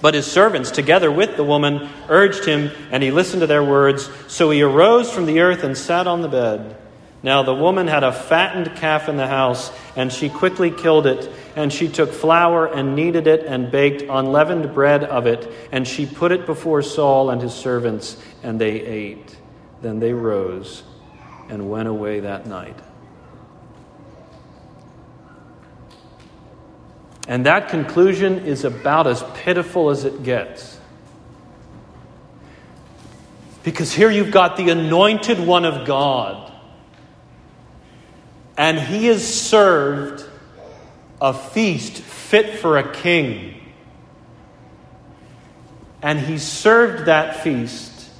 But 0.00 0.14
his 0.14 0.26
servants, 0.26 0.72
together 0.72 1.12
with 1.12 1.36
the 1.36 1.44
woman, 1.44 1.88
urged 2.08 2.44
him, 2.44 2.72
and 2.90 3.04
he 3.04 3.12
listened 3.12 3.42
to 3.42 3.46
their 3.46 3.62
words. 3.62 4.10
So 4.26 4.50
he 4.50 4.62
arose 4.62 5.12
from 5.12 5.26
the 5.26 5.38
earth 5.40 5.62
and 5.62 5.78
sat 5.78 6.08
on 6.08 6.22
the 6.22 6.28
bed. 6.28 6.76
Now 7.22 7.44
the 7.44 7.54
woman 7.54 7.86
had 7.86 8.02
a 8.02 8.12
fattened 8.12 8.74
calf 8.76 9.08
in 9.08 9.16
the 9.16 9.28
house, 9.28 9.70
and 9.94 10.12
she 10.12 10.28
quickly 10.28 10.70
killed 10.70 11.06
it. 11.06 11.30
And 11.54 11.72
she 11.72 11.88
took 11.88 12.12
flour 12.12 12.66
and 12.66 12.96
kneaded 12.96 13.26
it 13.26 13.46
and 13.46 13.70
baked 13.70 14.02
unleavened 14.02 14.74
bread 14.74 15.04
of 15.04 15.26
it. 15.26 15.50
And 15.70 15.86
she 15.86 16.06
put 16.06 16.32
it 16.32 16.46
before 16.46 16.82
Saul 16.82 17.30
and 17.30 17.40
his 17.40 17.54
servants, 17.54 18.16
and 18.42 18.60
they 18.60 18.80
ate. 18.80 19.36
Then 19.82 20.00
they 20.00 20.12
rose 20.12 20.82
and 21.48 21.70
went 21.70 21.88
away 21.88 22.20
that 22.20 22.46
night. 22.46 22.76
And 27.28 27.46
that 27.46 27.68
conclusion 27.68 28.46
is 28.46 28.64
about 28.64 29.06
as 29.06 29.22
pitiful 29.34 29.90
as 29.90 30.04
it 30.04 30.24
gets. 30.24 30.78
Because 33.62 33.92
here 33.92 34.10
you've 34.10 34.32
got 34.32 34.56
the 34.56 34.70
anointed 34.70 35.38
one 35.38 35.64
of 35.64 35.86
God 35.86 36.51
and 38.56 38.78
he 38.78 39.08
is 39.08 39.26
served 39.26 40.28
a 41.20 41.32
feast 41.32 41.98
fit 41.98 42.58
for 42.58 42.78
a 42.78 42.92
king. 42.92 43.54
And 46.02 46.18
he 46.18 46.38
served 46.38 47.06
that 47.06 47.42
feast 47.42 48.10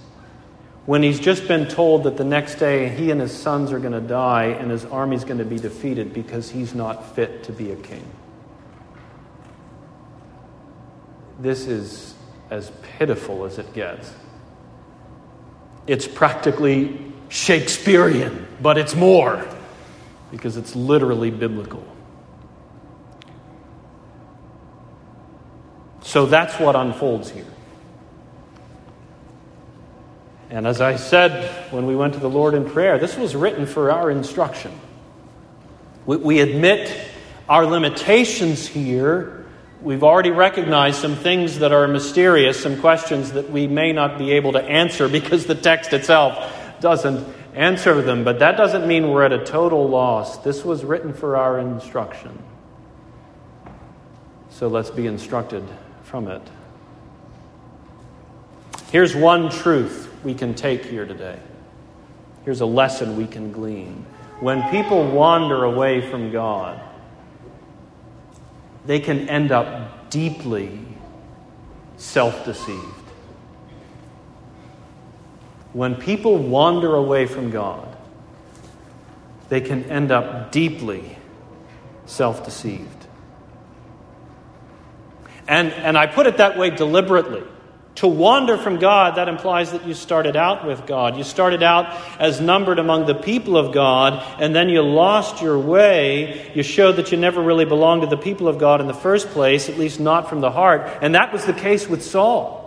when 0.86 1.02
he's 1.02 1.20
just 1.20 1.48
been 1.48 1.66
told 1.66 2.04
that 2.04 2.16
the 2.16 2.24
next 2.24 2.56
day 2.56 2.88
he 2.88 3.10
and 3.10 3.20
his 3.20 3.32
sons 3.32 3.72
are 3.72 3.78
going 3.78 3.92
to 3.92 4.00
die 4.00 4.46
and 4.46 4.70
his 4.70 4.84
army's 4.84 5.24
going 5.24 5.38
to 5.38 5.44
be 5.44 5.58
defeated 5.58 6.12
because 6.12 6.50
he's 6.50 6.74
not 6.74 7.14
fit 7.14 7.44
to 7.44 7.52
be 7.52 7.72
a 7.72 7.76
king. 7.76 8.04
This 11.40 11.66
is 11.66 12.14
as 12.50 12.70
pitiful 12.98 13.44
as 13.44 13.58
it 13.58 13.72
gets. 13.74 14.12
It's 15.88 16.06
practically 16.06 17.12
Shakespearean, 17.28 18.46
but 18.60 18.78
it's 18.78 18.94
more 18.94 19.48
because 20.32 20.56
it's 20.56 20.74
literally 20.74 21.30
biblical. 21.30 21.84
So 26.00 26.26
that's 26.26 26.58
what 26.58 26.74
unfolds 26.74 27.30
here. 27.30 27.46
And 30.50 30.66
as 30.66 30.80
I 30.80 30.96
said 30.96 31.72
when 31.72 31.86
we 31.86 31.94
went 31.94 32.14
to 32.14 32.20
the 32.20 32.30
Lord 32.30 32.54
in 32.54 32.68
prayer, 32.68 32.98
this 32.98 33.16
was 33.16 33.36
written 33.36 33.66
for 33.66 33.92
our 33.92 34.10
instruction. 34.10 34.72
We, 36.06 36.16
we 36.16 36.40
admit 36.40 36.94
our 37.48 37.66
limitations 37.66 38.66
here. 38.66 39.46
We've 39.82 40.02
already 40.02 40.30
recognized 40.30 41.00
some 41.00 41.14
things 41.14 41.58
that 41.58 41.72
are 41.72 41.86
mysterious, 41.88 42.62
some 42.62 42.80
questions 42.80 43.32
that 43.32 43.50
we 43.50 43.66
may 43.66 43.92
not 43.92 44.18
be 44.18 44.32
able 44.32 44.52
to 44.52 44.62
answer 44.62 45.08
because 45.08 45.44
the 45.44 45.54
text 45.54 45.92
itself 45.92 46.80
doesn't 46.80 47.26
answer 47.54 48.00
them. 48.02 48.24
But 48.24 48.38
that 48.38 48.56
doesn't 48.56 48.86
mean 48.86 49.10
we're 49.10 49.24
at 49.24 49.32
a 49.32 49.44
total 49.44 49.88
loss. 49.88 50.38
This 50.38 50.64
was 50.64 50.84
written 50.84 51.12
for 51.12 51.36
our 51.36 51.58
instruction. 51.58 52.42
So 54.50 54.68
let's 54.68 54.90
be 54.90 55.06
instructed 55.06 55.64
from 56.02 56.28
it. 56.28 56.42
Here's 58.90 59.16
one 59.16 59.50
truth 59.50 60.12
we 60.22 60.34
can 60.34 60.54
take 60.54 60.84
here 60.84 61.06
today. 61.06 61.38
Here's 62.44 62.60
a 62.60 62.66
lesson 62.66 63.16
we 63.16 63.26
can 63.26 63.52
glean. 63.52 64.04
When 64.40 64.68
people 64.70 65.10
wander 65.10 65.64
away 65.64 66.10
from 66.10 66.32
God, 66.32 66.80
they 68.84 69.00
can 69.00 69.28
end 69.28 69.52
up 69.52 70.10
deeply 70.10 70.80
self 71.96 72.44
deceived. 72.44 73.01
When 75.72 75.94
people 75.94 76.36
wander 76.36 76.94
away 76.94 77.26
from 77.26 77.50
God, 77.50 77.96
they 79.48 79.60
can 79.60 79.84
end 79.84 80.10
up 80.12 80.52
deeply 80.52 81.16
self 82.06 82.44
deceived. 82.44 82.88
And, 85.48 85.72
and 85.72 85.98
I 85.98 86.06
put 86.06 86.26
it 86.26 86.36
that 86.38 86.56
way 86.56 86.70
deliberately 86.70 87.42
to 87.96 88.06
wander 88.06 88.56
from 88.56 88.78
God, 88.78 89.16
that 89.16 89.28
implies 89.28 89.72
that 89.72 89.86
you 89.86 89.92
started 89.92 90.34
out 90.34 90.66
with 90.66 90.86
God. 90.86 91.16
You 91.16 91.24
started 91.24 91.62
out 91.62 91.86
as 92.18 92.40
numbered 92.40 92.78
among 92.78 93.06
the 93.06 93.14
people 93.14 93.56
of 93.56 93.74
God, 93.74 94.24
and 94.40 94.56
then 94.56 94.70
you 94.70 94.80
lost 94.80 95.42
your 95.42 95.58
way. 95.58 96.50
You 96.54 96.62
showed 96.62 96.92
that 96.92 97.12
you 97.12 97.18
never 97.18 97.42
really 97.42 97.66
belonged 97.66 98.02
to 98.02 98.08
the 98.08 98.16
people 98.16 98.48
of 98.48 98.58
God 98.58 98.80
in 98.80 98.86
the 98.86 98.94
first 98.94 99.28
place, 99.28 99.68
at 99.68 99.78
least 99.78 100.00
not 100.00 100.30
from 100.30 100.40
the 100.40 100.50
heart. 100.50 100.88
And 101.02 101.14
that 101.14 101.32
was 101.32 101.44
the 101.44 101.52
case 101.52 101.86
with 101.86 102.02
Saul. 102.02 102.61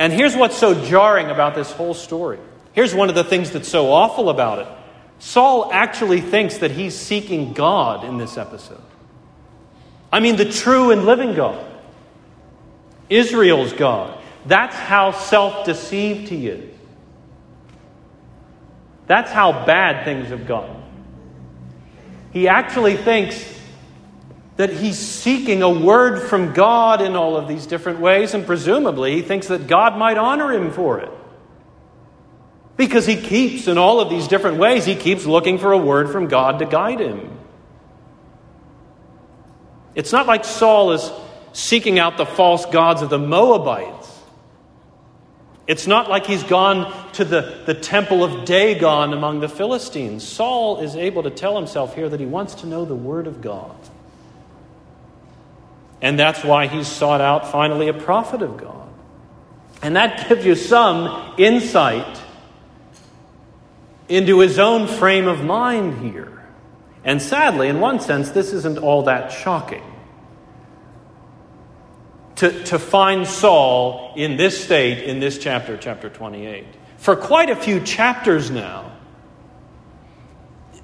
And 0.00 0.14
here's 0.14 0.34
what's 0.34 0.56
so 0.56 0.86
jarring 0.86 1.28
about 1.28 1.54
this 1.54 1.70
whole 1.70 1.92
story. 1.92 2.38
Here's 2.72 2.94
one 2.94 3.10
of 3.10 3.14
the 3.14 3.22
things 3.22 3.50
that's 3.50 3.68
so 3.68 3.92
awful 3.92 4.30
about 4.30 4.60
it 4.60 4.68
Saul 5.18 5.70
actually 5.70 6.22
thinks 6.22 6.58
that 6.58 6.70
he's 6.70 6.98
seeking 6.98 7.52
God 7.52 8.04
in 8.04 8.16
this 8.16 8.38
episode. 8.38 8.80
I 10.10 10.20
mean, 10.20 10.36
the 10.36 10.50
true 10.50 10.90
and 10.90 11.04
living 11.04 11.34
God, 11.34 11.64
Israel's 13.10 13.74
God. 13.74 14.18
That's 14.46 14.74
how 14.74 15.12
self 15.12 15.66
deceived 15.66 16.30
he 16.30 16.48
is. 16.48 16.74
That's 19.06 19.30
how 19.30 19.66
bad 19.66 20.06
things 20.06 20.28
have 20.28 20.46
gotten. 20.46 20.82
He 22.32 22.48
actually 22.48 22.96
thinks 22.96 23.59
that 24.60 24.68
he's 24.68 24.98
seeking 24.98 25.62
a 25.62 25.70
word 25.70 26.20
from 26.28 26.52
God 26.52 27.00
in 27.00 27.16
all 27.16 27.34
of 27.34 27.48
these 27.48 27.66
different 27.66 27.98
ways, 27.98 28.34
and 28.34 28.44
presumably 28.44 29.14
he 29.14 29.22
thinks 29.22 29.48
that 29.48 29.66
God 29.66 29.96
might 29.96 30.18
honor 30.18 30.52
him 30.52 30.70
for 30.70 31.00
it. 31.00 31.10
Because 32.76 33.06
he 33.06 33.16
keeps, 33.16 33.68
in 33.68 33.78
all 33.78 34.00
of 34.00 34.10
these 34.10 34.28
different 34.28 34.58
ways, 34.58 34.84
he 34.84 34.96
keeps 34.96 35.24
looking 35.24 35.56
for 35.56 35.72
a 35.72 35.78
word 35.78 36.10
from 36.10 36.28
God 36.28 36.58
to 36.58 36.66
guide 36.66 37.00
him. 37.00 37.38
It's 39.94 40.12
not 40.12 40.26
like 40.26 40.44
Saul 40.44 40.92
is 40.92 41.10
seeking 41.54 41.98
out 41.98 42.18
the 42.18 42.26
false 42.26 42.66
gods 42.66 43.00
of 43.00 43.08
the 43.08 43.18
Moabites. 43.18 44.14
It's 45.66 45.86
not 45.86 46.10
like 46.10 46.26
he's 46.26 46.42
gone 46.42 46.92
to 47.12 47.24
the, 47.24 47.62
the 47.64 47.72
temple 47.72 48.22
of 48.22 48.44
Dagon 48.44 49.14
among 49.14 49.40
the 49.40 49.48
Philistines. 49.48 50.22
Saul 50.22 50.80
is 50.80 50.96
able 50.96 51.22
to 51.22 51.30
tell 51.30 51.56
himself 51.56 51.94
here 51.94 52.10
that 52.10 52.20
he 52.20 52.26
wants 52.26 52.56
to 52.56 52.66
know 52.66 52.84
the 52.84 52.94
Word 52.94 53.26
of 53.26 53.40
God. 53.40 53.79
And 56.02 56.18
that's 56.18 56.42
why 56.42 56.66
he's 56.66 56.88
sought 56.88 57.20
out 57.20 57.52
finally 57.52 57.88
a 57.88 57.94
prophet 57.94 58.42
of 58.42 58.56
God. 58.56 58.88
And 59.82 59.96
that 59.96 60.28
gives 60.28 60.44
you 60.44 60.54
some 60.54 61.34
insight 61.38 62.20
into 64.08 64.40
his 64.40 64.58
own 64.58 64.86
frame 64.86 65.28
of 65.28 65.44
mind 65.44 66.02
here. 66.02 66.42
And 67.04 67.22
sadly, 67.22 67.68
in 67.68 67.80
one 67.80 68.00
sense, 68.00 68.30
this 68.30 68.52
isn't 68.52 68.78
all 68.78 69.04
that 69.04 69.32
shocking. 69.32 69.82
To, 72.36 72.64
to 72.64 72.78
find 72.78 73.26
Saul 73.26 74.14
in 74.16 74.36
this 74.36 74.62
state 74.62 75.04
in 75.04 75.20
this 75.20 75.38
chapter, 75.38 75.76
chapter 75.76 76.08
28. 76.08 76.66
For 76.96 77.16
quite 77.16 77.50
a 77.50 77.56
few 77.56 77.80
chapters 77.80 78.50
now, 78.50 78.92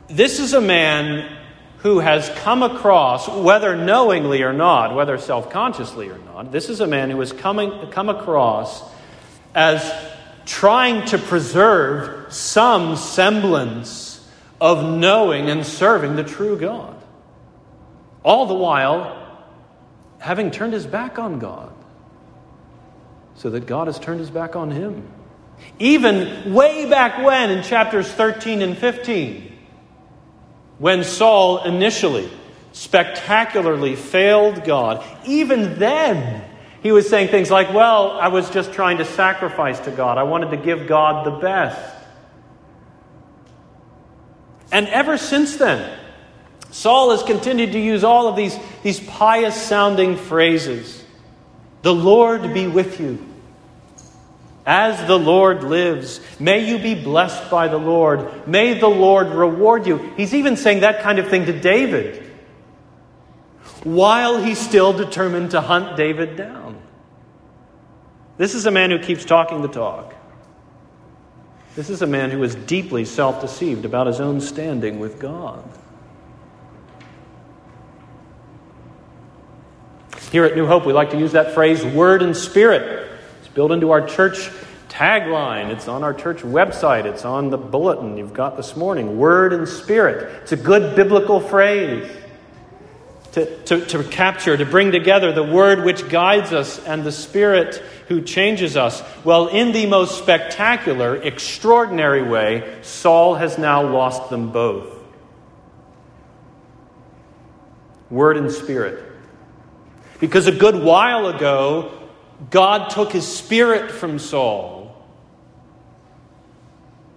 this 0.09 0.39
is 0.39 0.55
a 0.55 0.61
man 0.61 1.37
who 1.87 2.01
has 2.01 2.29
come 2.41 2.65
across, 2.65 3.29
whether 3.29 3.77
knowingly 3.77 4.43
or 4.43 4.53
not, 4.53 4.97
whether 4.97 5.17
self 5.19 5.51
consciously 5.51 6.09
or 6.09 6.19
not, 6.19 6.51
this 6.51 6.69
is 6.69 6.81
a 6.81 6.87
man 6.87 7.11
who 7.11 7.21
has 7.21 7.33
coming, 7.33 7.93
come 7.93 8.09
across 8.09 8.83
as 9.55 9.89
trying 10.47 11.07
to 11.07 11.17
preserve 11.17 12.33
some 12.33 12.97
semblance 12.97 14.29
of 14.61 14.99
knowing 14.99 15.49
and 15.49 15.65
serving 15.65 16.17
the 16.17 16.25
true 16.25 16.59
God. 16.59 17.01
All 18.25 18.47
the 18.47 18.55
while 18.55 19.47
having 20.19 20.51
turned 20.51 20.73
his 20.73 20.87
back 20.87 21.21
on 21.21 21.39
God, 21.39 21.73
so 23.37 23.51
that 23.51 23.67
God 23.67 23.87
has 23.87 24.01
turned 24.01 24.19
his 24.19 24.31
back 24.31 24.57
on 24.57 24.73
him. 24.73 25.07
Even 25.79 26.53
way 26.53 26.91
back 26.91 27.25
when, 27.25 27.51
in 27.51 27.63
chapters 27.63 28.11
13 28.11 28.61
and 28.61 28.77
15, 28.77 29.46
when 30.79 31.05
Saul 31.05 31.65
initially 31.65 32.29
spectacularly 32.73 33.97
failed 33.97 34.65
God, 34.65 35.05
even 35.27 35.79
then, 35.79 36.45
he 36.83 36.93
was 36.93 37.09
saying 37.09 37.29
things 37.29 37.51
like, 37.51 37.73
Well, 37.73 38.13
I 38.13 38.29
was 38.29 38.51
just 38.51 38.73
trying 38.73 38.99
to 38.99 39.05
sacrifice 39.05 39.81
to 39.81 39.91
God. 39.91 40.19
I 40.19 40.25
wanted 40.25 40.51
to 40.51 40.57
give 40.57 40.87
God 40.87 41.27
the 41.27 41.31
best. 41.31 41.95
And 44.73 44.89
ever 44.89 45.17
since 45.17 45.57
then, 45.57 45.99
Saul 46.71 47.13
has 47.13 47.23
continued 47.23 47.73
to 47.73 47.81
use 47.81 48.05
all 48.05 48.29
of 48.29 48.37
these, 48.37 48.57
these 48.83 49.01
pious 49.01 49.61
sounding 49.61 50.17
phrases. 50.17 51.03
The 51.83 51.95
Lord 51.95 52.53
be 52.53 52.67
with 52.67 53.01
you. 53.01 53.25
As 54.67 55.07
the 55.07 55.17
Lord 55.17 55.63
lives, 55.63 56.21
may 56.41 56.69
you 56.69 56.79
be 56.81 57.01
blessed 57.01 57.49
by 57.49 57.69
the 57.69 57.79
Lord. 57.79 58.49
May 58.49 58.75
the 58.75 58.89
Lord 58.89 59.29
reward 59.29 59.87
you. 59.87 59.99
He's 60.17 60.35
even 60.35 60.57
saying 60.57 60.81
that 60.81 61.03
kind 61.03 61.21
of 61.21 61.29
thing 61.29 61.47
to 61.47 61.59
David 61.59 62.25
while 63.85 64.43
he's 64.43 64.59
still 64.59 64.93
determined 64.93 65.53
to 65.53 65.61
hunt 65.61 65.97
David 65.97 66.37
down. 66.37 66.83
This 68.37 68.57
is 68.57 68.67
a 68.67 68.73
man 68.73 68.91
who 68.91 68.99
keeps 68.99 69.25
talking 69.25 69.63
the 69.63 69.69
talk. 69.69 70.15
This 71.77 71.89
is 71.89 72.03
a 72.03 72.07
man 72.07 72.31
who 72.31 72.43
is 72.43 72.57
deeply 72.57 73.05
self 73.05 73.41
deceived 73.41 73.85
about 73.85 74.09
his 74.09 74.19
own 74.19 74.41
standing 74.41 74.99
with 74.99 75.21
God. 75.21 75.63
Here 80.33 80.45
at 80.45 80.57
New 80.57 80.67
Hope, 80.67 80.85
we 80.85 80.93
like 80.93 81.11
to 81.11 81.19
use 81.19 81.33
that 81.33 81.55
phrase, 81.55 81.85
word 81.85 82.23
and 82.23 82.37
spirit. 82.37 82.96
Built 83.57 83.73
into 83.73 83.91
our 83.91 84.07
church 84.07 84.51
tagline. 84.91 85.71
It's 85.71 85.89
on 85.89 86.05
our 86.05 86.13
church 86.13 86.43
website. 86.43 87.07
It's 87.07 87.25
on 87.25 87.49
the 87.49 87.57
bulletin 87.57 88.19
you've 88.19 88.35
got 88.35 88.59
this 88.59 88.77
morning. 88.77 89.17
Word 89.17 89.55
and 89.55 89.67
spirit. 89.67 90.43
It's 90.43 90.53
a 90.53 90.59
good 90.59 90.95
biblical 90.95 91.41
phrase 91.41 92.07
to, 93.33 93.63
to, 93.65 93.87
to 93.87 94.05
capture, 94.05 94.59
to 94.59 94.67
bring 94.67 94.93
together 94.93 95.33
the 95.33 95.43
Word 95.43 95.85
which 95.85 96.07
guides 96.11 96.53
us 96.53 96.79
and 96.85 97.03
the 97.03 97.13
Spirit 97.13 97.77
who 98.09 98.21
changes 98.21 98.77
us. 98.77 99.03
Well, 99.25 99.49
in 99.49 99.73
the 99.73 99.87
most 99.87 100.19
spectacular, 100.19 101.17
extraordinary 101.17 102.23
way, 102.23 102.79
Saul 102.83 103.37
has 103.37 103.57
now 103.57 103.89
lost 103.89 104.29
them 104.29 104.53
both. 104.53 104.99
Word 108.11 108.37
and 108.37 108.53
Spirit. 108.53 109.03
Because 110.21 110.47
a 110.47 110.53
good 110.53 110.83
while 110.83 111.29
ago, 111.29 111.96
God 112.51 112.91
took 112.91 113.13
his 113.13 113.27
spirit 113.27 113.91
from 113.91 114.19
Saul 114.19 114.77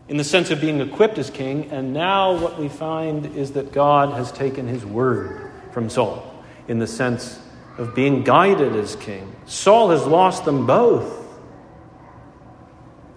in 0.08 0.17
the 0.17 0.23
sense 0.23 0.49
of 0.49 0.60
being 0.60 0.82
equipped 0.82 1.19
as 1.19 1.29
king, 1.29 1.69
and 1.69 1.93
now 1.93 2.36
what 2.36 2.60
we 2.60 2.67
find 2.67 3.38
is 3.38 3.51
that 3.51 3.71
God 3.71 4.13
has 4.13 4.32
taken 4.32 4.67
his 4.67 4.84
word 4.84 5.51
from 5.71 5.89
Saul 5.89 6.43
in 6.67 6.79
the 6.79 6.88
sense 6.88 7.39
of 7.77 7.93
being 7.93 8.23
guided 8.23 8.75
as 8.75 8.95
king. 8.95 9.36
Saul 9.45 9.91
has 9.91 10.05
lost 10.05 10.45
them 10.45 10.65
both. 10.65 11.27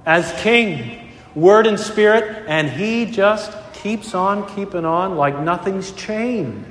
As 0.04 0.32
king, 0.42 1.12
word 1.34 1.66
and 1.66 1.80
spirit, 1.80 2.44
and 2.46 2.68
he 2.68 3.06
just 3.06 3.56
keeps 3.72 4.14
on 4.14 4.54
keeping 4.54 4.84
on 4.84 5.16
like 5.16 5.38
nothing's 5.38 5.92
changed. 5.92 6.68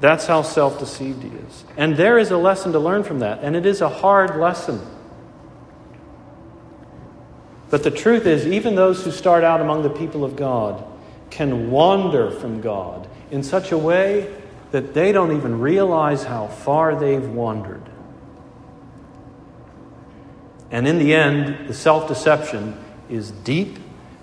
That's 0.00 0.26
how 0.26 0.42
self 0.42 0.78
deceived 0.78 1.22
he 1.22 1.30
is. 1.30 1.64
And 1.76 1.96
there 1.96 2.18
is 2.18 2.30
a 2.30 2.36
lesson 2.36 2.72
to 2.72 2.78
learn 2.78 3.02
from 3.02 3.20
that, 3.20 3.40
and 3.42 3.56
it 3.56 3.66
is 3.66 3.80
a 3.80 3.88
hard 3.88 4.36
lesson. 4.36 4.80
But 7.70 7.82
the 7.82 7.90
truth 7.90 8.26
is, 8.26 8.46
even 8.46 8.74
those 8.74 9.04
who 9.04 9.10
start 9.10 9.44
out 9.44 9.60
among 9.60 9.82
the 9.82 9.90
people 9.90 10.24
of 10.24 10.36
God 10.36 10.84
can 11.30 11.70
wander 11.70 12.30
from 12.30 12.60
God 12.60 13.08
in 13.30 13.42
such 13.42 13.72
a 13.72 13.78
way 13.78 14.34
that 14.70 14.94
they 14.94 15.12
don't 15.12 15.36
even 15.36 15.60
realize 15.60 16.24
how 16.24 16.46
far 16.46 16.98
they've 16.98 17.28
wandered. 17.28 17.82
And 20.70 20.86
in 20.86 20.98
the 20.98 21.14
end, 21.14 21.68
the 21.68 21.74
self 21.74 22.08
deception 22.08 22.78
is 23.08 23.30
deep 23.30 23.78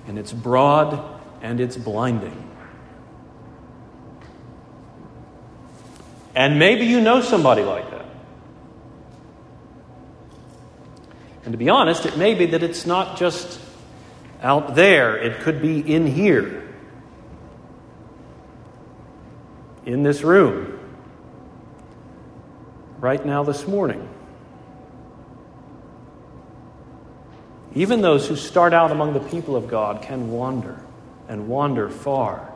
and 0.08 0.18
it's 0.18 0.32
broad 0.32 1.04
and 1.42 1.60
it's 1.60 1.78
blinding. 1.78 2.42
And 6.36 6.60
maybe 6.60 6.86
you 6.86 7.00
know 7.00 7.22
somebody 7.22 7.64
like 7.64 7.90
that. 7.92 8.06
And 11.46 11.54
to 11.54 11.58
be 11.58 11.70
honest, 11.70 12.06
it 12.06 12.18
may 12.18 12.34
be 12.34 12.48
that 12.48 12.62
it's 12.62 12.86
not 12.86 13.18
just 13.18 13.60
out 14.42 14.76
there, 14.76 15.16
it 15.18 15.42
could 15.42 15.62
be 15.62 15.80
in 15.80 16.06
here, 16.08 16.68
in 19.86 20.04
this 20.04 20.24
room, 20.24 20.78
right 23.00 23.26
now 23.26 23.44
this 23.44 23.66
morning. 23.66 24.10
Even 27.76 28.02
those 28.02 28.28
who 28.28 28.36
start 28.36 28.74
out 28.74 28.92
among 28.92 29.14
the 29.14 29.20
people 29.20 29.56
of 29.56 29.68
God 29.68 30.02
can 30.02 30.32
wander 30.32 30.82
and 31.28 31.48
wander 31.48 31.90
far 31.90 32.55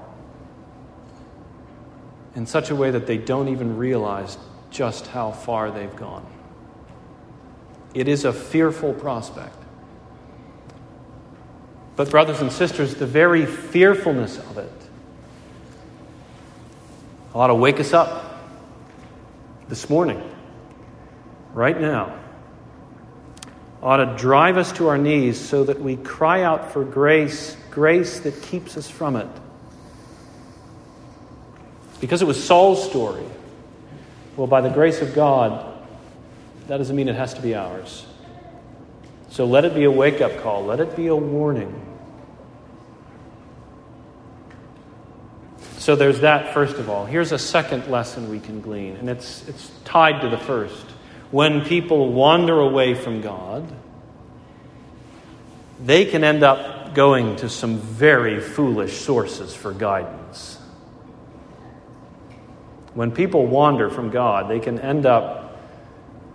in 2.35 2.45
such 2.45 2.69
a 2.69 2.75
way 2.75 2.91
that 2.91 3.07
they 3.07 3.17
don't 3.17 3.47
even 3.47 3.77
realize 3.77 4.37
just 4.71 5.07
how 5.07 5.31
far 5.31 5.71
they've 5.71 5.95
gone. 5.95 6.25
It 7.93 8.07
is 8.07 8.25
a 8.25 8.33
fearful 8.33 8.93
prospect. 8.93 9.55
But, 11.95 12.09
brothers 12.09 12.39
and 12.39 12.51
sisters, 12.51 12.95
the 12.95 13.07
very 13.07 13.45
fearfulness 13.45 14.37
of 14.37 14.57
it 14.57 14.71
ought 17.33 17.47
to 17.47 17.55
wake 17.55 17.79
us 17.79 17.93
up 17.93 18.41
this 19.67 19.89
morning, 19.89 20.21
right 21.53 21.79
now, 21.79 22.17
ought 23.83 23.97
to 23.97 24.15
drive 24.17 24.57
us 24.57 24.71
to 24.73 24.87
our 24.87 24.97
knees 24.97 25.39
so 25.39 25.63
that 25.63 25.79
we 25.81 25.95
cry 25.97 26.43
out 26.43 26.71
for 26.71 26.83
grace, 26.83 27.55
grace 27.69 28.19
that 28.21 28.41
keeps 28.41 28.77
us 28.77 28.89
from 28.89 29.15
it. 29.15 29.27
Because 31.99 32.21
it 32.21 32.25
was 32.25 32.41
Saul's 32.41 32.87
story. 32.89 33.25
Well, 34.37 34.47
by 34.47 34.61
the 34.61 34.69
grace 34.69 35.01
of 35.01 35.13
God, 35.13 35.65
that 36.67 36.77
doesn't 36.77 36.95
mean 36.95 37.09
it 37.09 37.15
has 37.15 37.33
to 37.33 37.41
be 37.41 37.55
ours. 37.55 38.05
So 39.31 39.45
let 39.45 39.65
it 39.65 39.75
be 39.75 39.83
a 39.83 39.91
wake 39.91 40.21
up 40.21 40.37
call, 40.41 40.65
let 40.65 40.79
it 40.79 40.95
be 40.95 41.07
a 41.07 41.15
warning. 41.15 41.85
So 45.77 45.95
there's 45.95 46.19
that, 46.19 46.53
first 46.53 46.75
of 46.75 46.89
all. 46.89 47.05
Here's 47.05 47.31
a 47.31 47.39
second 47.39 47.87
lesson 47.87 48.29
we 48.29 48.39
can 48.39 48.61
glean, 48.61 48.97
and 48.97 49.09
it's, 49.09 49.47
it's 49.47 49.71
tied 49.85 50.21
to 50.21 50.29
the 50.29 50.37
first. 50.37 50.85
When 51.31 51.65
people 51.65 52.13
wander 52.13 52.59
away 52.59 52.93
from 52.93 53.21
God, 53.21 53.71
they 55.83 56.05
can 56.05 56.23
end 56.23 56.43
up 56.43 56.93
going 56.93 57.37
to 57.37 57.49
some 57.49 57.77
very 57.77 58.39
foolish 58.39 58.99
sources 58.99 59.55
for 59.55 59.73
guidance. 59.73 60.58
When 62.93 63.11
people 63.11 63.45
wander 63.45 63.89
from 63.89 64.09
God, 64.09 64.49
they 64.49 64.59
can 64.59 64.79
end 64.79 65.05
up 65.05 65.57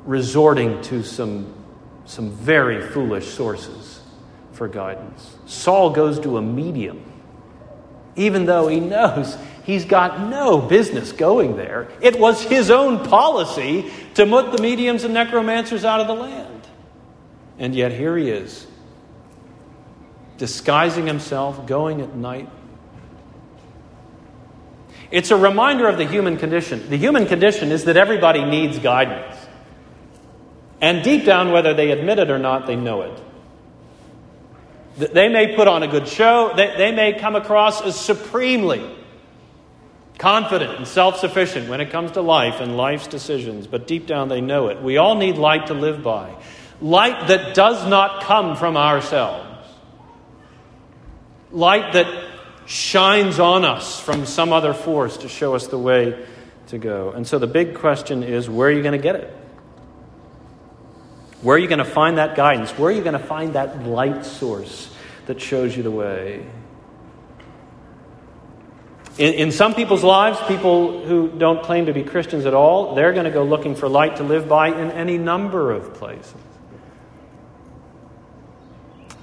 resorting 0.04 0.80
to 0.82 1.02
some, 1.02 1.52
some 2.04 2.30
very 2.30 2.80
foolish 2.80 3.26
sources 3.28 4.00
for 4.52 4.68
guidance. 4.68 5.36
Saul 5.46 5.90
goes 5.90 6.20
to 6.20 6.36
a 6.36 6.42
medium, 6.42 7.02
even 8.16 8.46
though 8.46 8.68
he 8.68 8.78
knows 8.80 9.36
he's 9.64 9.84
got 9.84 10.28
no 10.28 10.60
business 10.60 11.10
going 11.12 11.56
there. 11.56 11.88
It 12.00 12.18
was 12.18 12.42
his 12.42 12.70
own 12.70 13.04
policy 13.04 13.90
to 14.14 14.26
put 14.26 14.52
the 14.52 14.62
mediums 14.62 15.04
and 15.04 15.12
necromancers 15.14 15.84
out 15.84 16.00
of 16.00 16.06
the 16.06 16.14
land. 16.14 16.68
And 17.58 17.74
yet 17.74 17.92
here 17.92 18.16
he 18.16 18.30
is, 18.30 18.66
disguising 20.38 21.06
himself, 21.06 21.66
going 21.66 22.00
at 22.00 22.14
night 22.14 22.48
it's 25.14 25.30
a 25.30 25.36
reminder 25.36 25.86
of 25.86 25.96
the 25.96 26.04
human 26.04 26.38
condition. 26.38 26.90
The 26.90 26.96
human 26.96 27.26
condition 27.26 27.70
is 27.70 27.84
that 27.84 27.96
everybody 27.96 28.44
needs 28.44 28.80
guidance. 28.80 29.36
And 30.80 31.04
deep 31.04 31.24
down, 31.24 31.52
whether 31.52 31.72
they 31.72 31.92
admit 31.92 32.18
it 32.18 32.32
or 32.32 32.38
not, 32.40 32.66
they 32.66 32.74
know 32.74 33.02
it. 33.02 33.22
They 35.14 35.28
may 35.28 35.54
put 35.54 35.68
on 35.68 35.84
a 35.84 35.86
good 35.86 36.08
show, 36.08 36.52
they, 36.56 36.90
may 36.90 37.12
come 37.12 37.36
across 37.36 37.80
as 37.82 37.98
supremely 37.98 38.84
confident 40.18 40.78
and 40.78 40.86
self 40.86 41.20
sufficient 41.20 41.68
when 41.68 41.80
it 41.80 41.90
comes 41.90 42.10
to 42.12 42.20
life 42.20 42.60
and 42.60 42.76
life's 42.76 43.06
decisions, 43.06 43.68
but 43.68 43.86
deep 43.86 44.08
down 44.08 44.28
they 44.28 44.40
know 44.40 44.66
it. 44.66 44.82
We 44.82 44.96
all 44.96 45.14
need 45.14 45.36
light 45.36 45.68
to 45.68 45.74
live 45.74 46.02
by. 46.02 46.34
Light 46.80 47.28
that 47.28 47.54
does 47.54 47.86
not 47.88 48.24
come 48.24 48.56
from 48.56 48.76
ourselves. 48.76 49.68
Light 51.52 51.92
that 51.92 52.33
shines 52.66 53.38
on 53.38 53.64
us 53.64 54.00
from 54.00 54.26
some 54.26 54.52
other 54.52 54.74
force 54.74 55.18
to 55.18 55.28
show 55.28 55.54
us 55.54 55.66
the 55.66 55.78
way 55.78 56.24
to 56.68 56.78
go. 56.78 57.10
And 57.10 57.26
so 57.26 57.38
the 57.38 57.46
big 57.46 57.74
question 57.74 58.22
is 58.22 58.48
where 58.48 58.68
are 58.68 58.72
you 58.72 58.82
going 58.82 58.92
to 58.92 59.02
get 59.02 59.16
it? 59.16 59.36
Where 61.42 61.56
are 61.56 61.58
you 61.58 61.68
going 61.68 61.78
to 61.78 61.84
find 61.84 62.16
that 62.16 62.36
guidance? 62.36 62.70
Where 62.72 62.88
are 62.88 62.92
you 62.92 63.02
going 63.02 63.18
to 63.20 63.26
find 63.26 63.52
that 63.52 63.84
light 63.84 64.24
source 64.24 64.90
that 65.26 65.40
shows 65.40 65.76
you 65.76 65.82
the 65.82 65.90
way? 65.90 66.46
In, 69.18 69.34
in, 69.34 69.52
some 69.52 69.74
people's 69.74 70.02
lives, 70.02 70.40
people 70.48 71.04
who 71.04 71.28
don't 71.28 71.62
claim 71.62 71.86
to 71.86 71.92
be 71.92 72.02
Christians 72.02 72.46
at 72.46 72.54
all, 72.54 72.94
they're 72.94 73.12
going 73.12 73.26
to 73.26 73.30
go 73.30 73.44
looking 73.44 73.76
for 73.76 73.88
light 73.88 74.16
to 74.16 74.24
live 74.24 74.48
by 74.48 74.68
in 74.68 74.90
any 74.90 75.18
number 75.18 75.70
of 75.70 75.94
places. 75.94 76.34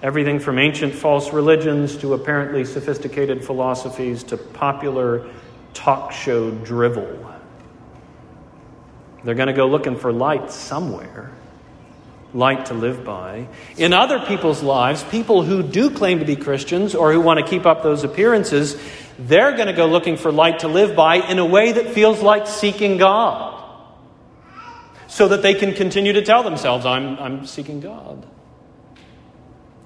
Everything 0.03 0.39
from 0.39 0.57
ancient 0.57 0.95
false 0.95 1.31
religions 1.31 1.97
to 1.97 2.13
apparently 2.15 2.65
sophisticated 2.65 3.45
philosophies 3.45 4.23
to 4.23 4.37
popular 4.37 5.29
talk 5.73 6.11
show 6.11 6.49
drivel. 6.49 7.31
They're 9.23 9.35
going 9.35 9.47
to 9.47 9.53
go 9.53 9.67
looking 9.67 9.97
for 9.97 10.11
light 10.11 10.51
somewhere, 10.51 11.31
light 12.33 12.67
to 12.67 12.73
live 12.73 13.03
by. 13.03 13.47
In 13.77 13.93
other 13.93 14.19
people's 14.19 14.63
lives, 14.63 15.03
people 15.03 15.43
who 15.43 15.61
do 15.61 15.91
claim 15.91 16.17
to 16.17 16.25
be 16.25 16.35
Christians 16.35 16.95
or 16.95 17.13
who 17.13 17.21
want 17.21 17.39
to 17.39 17.45
keep 17.45 17.67
up 17.67 17.83
those 17.83 18.03
appearances, 18.03 18.81
they're 19.19 19.55
going 19.55 19.67
to 19.67 19.73
go 19.73 19.85
looking 19.85 20.17
for 20.17 20.31
light 20.31 20.59
to 20.59 20.67
live 20.67 20.95
by 20.95 21.17
in 21.17 21.37
a 21.37 21.45
way 21.45 21.73
that 21.73 21.91
feels 21.91 22.23
like 22.23 22.47
seeking 22.47 22.97
God. 22.97 23.59
So 25.07 25.27
that 25.27 25.43
they 25.43 25.53
can 25.53 25.73
continue 25.73 26.13
to 26.13 26.21
tell 26.23 26.41
themselves, 26.41 26.85
I'm, 26.85 27.19
I'm 27.19 27.45
seeking 27.45 27.81
God. 27.81 28.25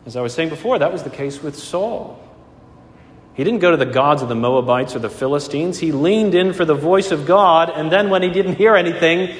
As 0.05 0.15
I 0.15 0.21
was 0.21 0.33
saying 0.33 0.49
before, 0.49 0.79
that 0.79 0.91
was 0.91 1.03
the 1.03 1.09
case 1.09 1.41
with 1.41 1.57
Saul. 1.57 2.21
He 3.33 3.43
didn't 3.43 3.59
go 3.59 3.71
to 3.71 3.77
the 3.77 3.85
gods 3.85 4.21
of 4.21 4.29
the 4.29 4.35
Moabites 4.35 4.95
or 4.95 4.99
the 4.99 5.09
Philistines. 5.09 5.79
He 5.79 5.91
leaned 5.91 6.35
in 6.35 6.53
for 6.53 6.63
the 6.63 6.75
voice 6.75 7.11
of 7.11 7.25
God, 7.25 7.69
and 7.69 7.91
then 7.91 8.09
when 8.09 8.21
he 8.21 8.29
didn't 8.29 8.55
hear 8.55 8.75
anything, 8.75 9.35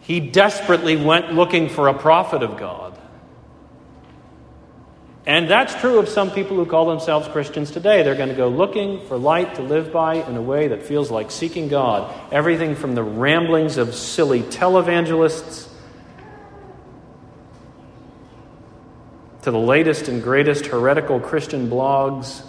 he 0.00 0.18
desperately 0.18 0.96
went 0.96 1.32
looking 1.32 1.68
for 1.68 1.88
a 1.88 1.94
prophet 1.94 2.42
of 2.42 2.58
God. 2.58 2.98
And 5.24 5.48
that's 5.48 5.74
true 5.76 6.00
of 6.00 6.08
some 6.08 6.32
people 6.32 6.56
who 6.56 6.66
call 6.66 6.86
themselves 6.86 7.28
Christians 7.28 7.70
today. 7.70 8.02
They're 8.02 8.16
going 8.16 8.30
to 8.30 8.34
go 8.34 8.48
looking 8.48 9.06
for 9.06 9.16
light 9.16 9.54
to 9.54 9.62
live 9.62 9.92
by 9.92 10.14
in 10.14 10.36
a 10.36 10.42
way 10.42 10.68
that 10.68 10.82
feels 10.82 11.12
like 11.12 11.30
seeking 11.30 11.68
God. 11.68 12.12
Everything 12.32 12.74
from 12.74 12.96
the 12.96 13.04
ramblings 13.04 13.76
of 13.76 13.94
silly 13.94 14.42
televangelists 14.42 15.68
to 19.42 19.50
the 19.50 19.58
latest 19.58 20.08
and 20.08 20.22
greatest 20.22 20.66
heretical 20.66 21.20
Christian 21.20 21.68
blogs 21.68 22.44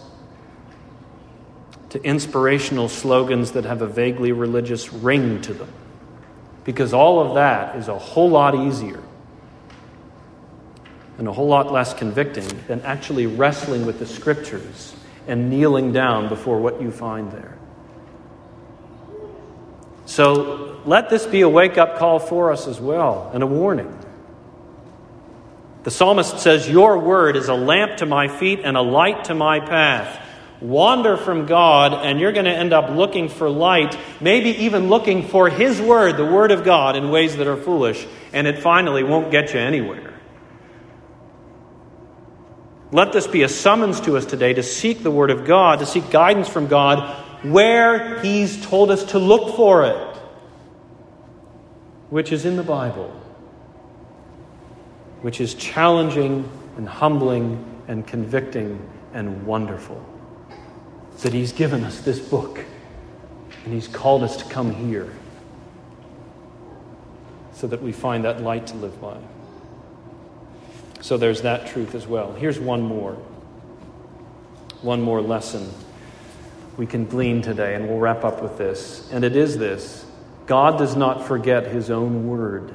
to 1.89 2.04
inspirational 2.04 2.89
slogans 2.89 3.52
that 3.52 3.66
have 3.66 3.82
a 3.82 3.88
vaguely 3.88 4.32
religious 4.32 4.91
ring 4.91 5.41
to 5.41 5.54
them. 5.54 5.72
Because 6.64 6.94
all 6.94 7.20
of 7.28 7.36
that 7.36 7.76
is 7.76 7.88
a 7.88 7.98
whole 7.98 8.30
lot 8.30 8.56
easier 8.56 9.02
and 11.18 11.28
a 11.28 11.32
whole 11.32 11.48
lot 11.48 11.72
less 11.72 11.94
convicting 11.94 12.48
than 12.68 12.82
actually 12.82 13.28
wrestling 13.28 13.86
with 13.86 14.00
the 14.00 14.08
scriptures 14.08 14.96
and 15.28 15.50
kneeling 15.50 15.91
down 15.91 16.30
before 16.30 16.60
what 16.60 16.82
you 16.82 16.91
find 16.91 17.32
there. 17.32 17.58
So 20.06 20.82
let 20.86 21.10
this 21.10 21.26
be 21.26 21.41
a 21.41 21.50
wake 21.50 21.78
up 21.78 21.98
call 21.98 22.20
for 22.20 22.52
us 22.52 22.68
as 22.68 22.80
well 22.80 23.32
and 23.34 23.44
a 23.44 23.48
warning. 23.48 24.03
The 25.84 25.92
psalmist 25.92 26.40
says, 26.40 26.70
Your 26.70 26.98
word 26.98 27.36
is 27.36 27.50
a 27.50 27.54
lamp 27.54 27.98
to 27.98 28.06
my 28.06 28.28
feet 28.28 28.62
and 28.64 28.78
a 28.78 28.82
light 28.82 29.26
to 29.26 29.36
my 29.36 29.60
path. 29.60 30.20
Wander 30.62 31.18
from 31.18 31.46
God, 31.46 31.94
and 31.94 32.20
you're 32.20 32.32
going 32.32 32.46
to 32.46 32.52
end 32.52 32.72
up 32.72 32.90
looking 32.96 33.28
for 33.28 33.50
light, 33.50 33.98
maybe 34.22 34.50
even 34.64 34.88
looking 34.88 35.28
for 35.28 35.50
His 35.50 35.82
word, 35.82 36.16
the 36.16 36.26
word 36.26 36.52
of 36.52 36.64
God, 36.64 36.96
in 36.96 37.10
ways 37.10 37.36
that 37.36 37.48
are 37.48 37.58
foolish, 37.58 38.08
and 38.32 38.48
it 38.48 38.60
finally 38.60 39.04
won't 39.04 39.30
get 39.30 39.54
you 39.54 39.60
anywhere. 39.60 40.14
Let 42.94 43.12
this 43.12 43.28
be 43.28 43.42
a 43.42 43.50
summons 43.50 44.00
to 44.02 44.16
us 44.16 44.26
today 44.26 44.54
to 44.54 44.64
seek 44.64 45.04
the 45.04 45.12
Word 45.12 45.32
of 45.32 45.46
God, 45.46 45.80
to 45.80 45.86
seek 45.86 46.12
guidance 46.12 46.48
from 46.48 46.68
God 46.68 47.24
where 47.44 48.22
He's 48.22 48.64
told 48.66 48.90
us 48.90 49.04
to 49.12 49.20
look 49.20 49.56
for 49.56 49.86
it, 49.86 50.18
which 52.10 52.32
is 52.32 52.46
in 52.46 52.56
the 52.56 52.64
Bible, 52.64 53.14
which 55.24 55.41
is 55.41 55.55
challenging 55.55 56.47
and 56.78 56.88
humbling 56.88 57.65
and 57.88 58.05
convicting 58.05 58.80
and 59.13 59.45
wonderful. 59.45 60.03
That 61.21 61.34
He's 61.34 61.53
given 61.53 61.84
us 61.84 62.01
this 62.01 62.19
book 62.19 62.63
and 63.63 63.74
He's 63.74 63.88
called 63.88 64.21
us 64.21 64.38
to 64.38 64.45
come 64.45 64.74
here 64.74 65.11
so 67.53 67.67
that 67.67 67.82
we 67.82 67.93
find 67.93 68.26
that 68.26 68.41
light 68.41 68.67
to 68.67 68.76
live 68.76 68.99
by. 68.99 69.17
So 70.99 71.17
there's 71.17 71.41
that 71.43 71.67
truth 71.67 71.95
as 71.95 72.05
well. 72.05 72.34
Here's 72.34 72.59
one 72.59 72.82
more. 72.82 73.13
One 74.82 75.01
more 75.01 75.21
lesson 75.21 75.71
we 76.76 76.86
can 76.86 77.05
glean 77.05 77.41
today, 77.41 77.76
and 77.76 77.88
we'll 77.88 77.99
wrap 77.99 78.26
up 78.26 78.41
with 78.41 78.57
this. 78.57 79.09
And 79.11 79.24
it 79.24 79.36
is 79.36 79.57
this 79.57 80.05
God 80.45 80.78
does 80.78 80.97
not 80.97 81.26
forget 81.26 81.67
his 81.67 81.89
own 81.89 82.28
word. 82.28 82.74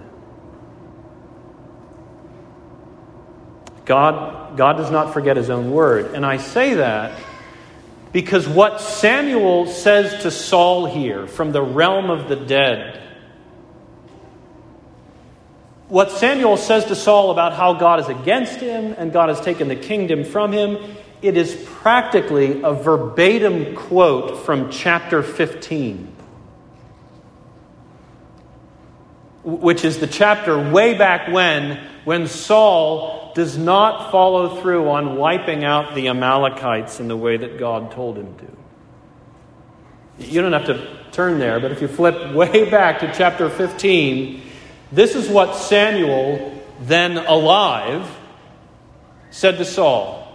God, 3.89 4.57
God 4.57 4.76
does 4.76 4.91
not 4.91 5.12
forget 5.12 5.36
his 5.36 5.51
own 5.51 5.72
word. 5.72 6.14
And 6.14 6.24
I 6.24 6.36
say 6.36 6.74
that 6.74 7.18
because 8.12 8.47
what 8.47 8.80
Samuel 8.80 9.66
says 9.66 10.22
to 10.22 10.30
Saul 10.30 10.86
here 10.86 11.26
from 11.26 11.53
the 11.53 11.62
realm 11.62 12.11
of 12.11 12.28
the 12.28 12.36
dead 12.36 13.03
what 15.89 16.11
Samuel 16.11 16.59
says 16.59 16.84
to 16.86 16.95
Saul 16.95 17.30
about 17.30 17.55
how 17.55 17.72
God 17.72 18.01
is 18.01 18.09
against 18.09 18.61
him 18.61 18.95
and 18.99 19.11
God 19.11 19.30
has 19.30 19.41
taken 19.41 19.68
the 19.68 19.76
kingdom 19.76 20.22
from 20.22 20.53
him, 20.53 20.76
it 21.22 21.36
is 21.36 21.55
practically 21.80 22.61
a 22.62 22.74
verbatim 22.74 23.74
quote 23.74 24.45
from 24.45 24.70
chapter 24.70 25.22
15, 25.22 26.12
which 29.49 29.82
is 29.82 29.99
the 29.99 30.07
chapter 30.07 30.70
way 30.70 30.92
back 30.92 31.32
when, 31.32 31.78
when 32.05 32.26
Saul 32.26 33.32
does 33.34 33.57
not 33.57 34.12
follow 34.12 34.61
through 34.61 34.90
on 34.90 35.16
wiping 35.16 35.64
out 35.64 35.94
the 35.94 36.09
Amalekites 36.09 37.01
in 37.01 37.09
the 37.09 37.16
way 37.16 37.38
that 37.38 37.59
God 37.59 37.90
told 37.92 38.18
him 38.18 38.36
to. 38.36 40.26
You 40.26 40.42
don't 40.42 40.53
have 40.53 40.66
to 40.66 40.99
turn 41.12 41.38
there, 41.38 41.61
but 41.61 41.72
if 41.72 41.80
you 41.80 41.88
flip 41.88 42.34
way 42.34 42.68
back 42.68 43.01
to 43.01 43.11
chapter 43.14 43.49
15, 43.49 44.42
this 44.92 45.14
is 45.14 45.30
what 45.30 45.57
Samuel, 45.57 46.62
then 46.82 47.16
alive, 47.16 48.07
said 49.30 49.57
to 49.57 49.64
Saul 49.64 50.26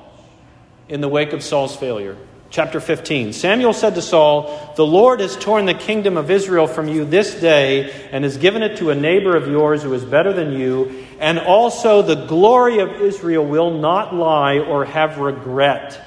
in 0.90 1.02
the 1.02 1.10
wake 1.10 1.34
of 1.34 1.44
Saul's 1.44 1.76
failure. 1.76 2.18
Chapter 2.54 2.80
15. 2.80 3.34
Samuel 3.34 3.74
said 3.74 3.96
to 3.96 4.02
Saul, 4.04 4.76
The 4.76 4.86
Lord 4.86 5.22
has 5.22 5.36
torn 5.36 5.66
the 5.66 5.74
kingdom 5.74 6.18
of 6.18 6.30
Israel 6.30 6.68
from 6.68 6.88
you 6.88 7.04
this 7.04 7.34
day 7.34 7.92
and 8.12 8.24
has 8.24 8.38
given 8.38 8.62
it 8.62 8.78
to 8.78 8.92
a 8.92 8.96
neighbor 8.96 9.36
of 9.36 9.48
yours 9.48 9.82
who 9.82 9.92
is 9.96 10.06
better 10.06 10.34
than 10.34 10.54
you. 10.54 11.04
And 11.20 11.40
also, 11.40 12.04
the 12.04 12.28
glory 12.28 12.78
of 12.78 13.02
Israel 13.02 13.44
will 13.44 13.72
not 13.72 14.14
lie 14.14 14.60
or 14.60 14.86
have 14.86 15.18
regret. 15.18 16.00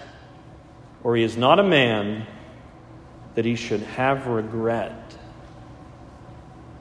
For 1.02 1.16
he 1.16 1.24
is 1.24 1.36
not 1.36 1.58
a 1.58 1.64
man 1.64 2.28
that 3.34 3.44
he 3.44 3.56
should 3.56 3.80
have 3.80 4.28
regret. 4.28 5.16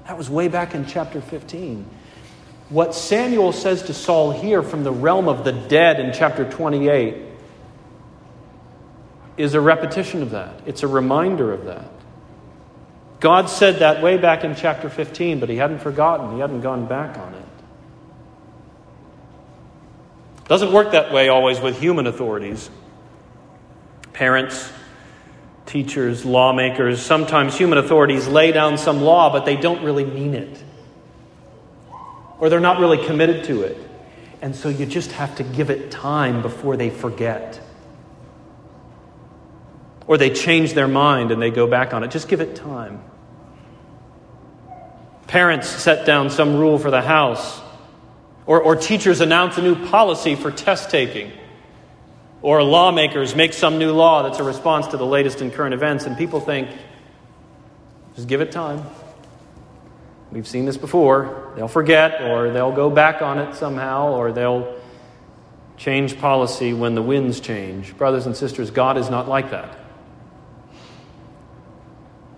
That 0.05 0.15
was 0.15 0.29
way 0.29 0.47
back 0.47 0.75
in 0.75 0.85
chapter 0.85 1.21
15. 1.21 1.89
What 2.69 2.93
Samuel 2.93 3.51
says 3.51 3.81
to 3.81 3.95
Saul 3.95 4.29
here 4.29 4.61
from 4.61 4.83
the 4.83 4.91
realm 4.91 5.27
of 5.27 5.43
the 5.43 5.53
dead 5.53 5.99
in 5.99 6.13
chapter 6.13 6.47
28 6.47 7.34
is 9.37 9.53
a 9.53 9.61
repetition 9.61 10.21
of 10.21 10.31
that. 10.31 10.61
It's 10.65 10.83
a 10.83 10.87
reminder 10.87 11.51
of 11.51 11.65
that. 11.65 11.89
God 13.19 13.49
said 13.49 13.79
that 13.79 14.03
way 14.03 14.17
back 14.17 14.43
in 14.43 14.55
chapter 14.55 14.89
15, 14.89 15.39
but 15.39 15.49
he 15.49 15.57
hadn't 15.57 15.79
forgotten, 15.79 16.33
he 16.33 16.39
hadn't 16.39 16.61
gone 16.61 16.85
back 16.85 17.17
on 17.17 17.33
it. 17.33 17.45
Doesn't 20.47 20.71
work 20.71 20.91
that 20.91 21.11
way 21.11 21.29
always 21.29 21.59
with 21.59 21.79
human 21.79 22.05
authorities. 22.05 22.69
Parents, 24.13 24.71
teachers, 25.65 26.23
lawmakers, 26.23 27.01
sometimes 27.01 27.57
human 27.57 27.79
authorities 27.79 28.27
lay 28.27 28.51
down 28.51 28.77
some 28.77 29.01
law, 29.01 29.31
but 29.31 29.45
they 29.45 29.55
don't 29.55 29.83
really 29.83 30.05
mean 30.05 30.35
it. 30.35 30.63
Or 32.39 32.49
they're 32.49 32.59
not 32.59 32.79
really 32.79 33.03
committed 33.05 33.45
to 33.45 33.63
it. 33.63 33.77
And 34.41 34.55
so 34.55 34.69
you 34.69 34.85
just 34.85 35.13
have 35.13 35.35
to 35.37 35.43
give 35.43 35.71
it 35.71 35.89
time 35.89 36.43
before 36.43 36.77
they 36.77 36.91
forget. 36.91 37.59
Or 40.07 40.17
they 40.17 40.29
change 40.29 40.73
their 40.73 40.87
mind 40.87 41.31
and 41.31 41.41
they 41.41 41.51
go 41.51 41.67
back 41.67 41.93
on 41.93 42.03
it. 42.03 42.11
Just 42.11 42.27
give 42.27 42.41
it 42.41 42.55
time. 42.55 43.01
Parents 45.27 45.67
set 45.67 46.05
down 46.05 46.29
some 46.29 46.55
rule 46.57 46.77
for 46.77 46.91
the 46.91 47.01
house, 47.01 47.59
or, 48.45 48.61
or 48.61 48.75
teachers 48.75 49.21
announce 49.21 49.57
a 49.57 49.61
new 49.61 49.87
policy 49.87 50.35
for 50.35 50.51
test 50.51 50.91
taking 50.91 51.31
or 52.45 52.61
lawmakers 52.61 53.35
make 53.35 53.53
some 53.53 53.79
new 53.79 53.91
law 53.91 54.21
that's 54.21 54.37
a 54.37 54.43
response 54.43 54.85
to 54.85 54.97
the 54.97 55.05
latest 55.05 55.41
and 55.41 55.51
current 55.51 55.73
events, 55.73 56.05
and 56.05 56.15
people 56.15 56.39
think, 56.39 56.69
just 58.15 58.27
give 58.27 58.39
it 58.39 58.51
time. 58.51 58.83
We've 60.31 60.47
seen 60.47 60.65
this 60.65 60.77
before. 60.77 61.53
They'll 61.55 61.67
forget, 61.67 62.21
or 62.21 62.51
they'll 62.51 62.71
go 62.71 62.91
back 62.91 63.23
on 63.23 63.39
it 63.39 63.55
somehow, 63.55 64.11
or 64.11 64.31
they'll 64.31 64.79
change 65.75 66.19
policy 66.19 66.71
when 66.71 66.93
the 66.93 67.01
winds 67.01 67.39
change. 67.39 67.97
Brothers 67.97 68.27
and 68.27 68.37
sisters, 68.37 68.69
God 68.69 68.99
is 68.99 69.09
not 69.09 69.27
like 69.27 69.49
that. 69.49 69.75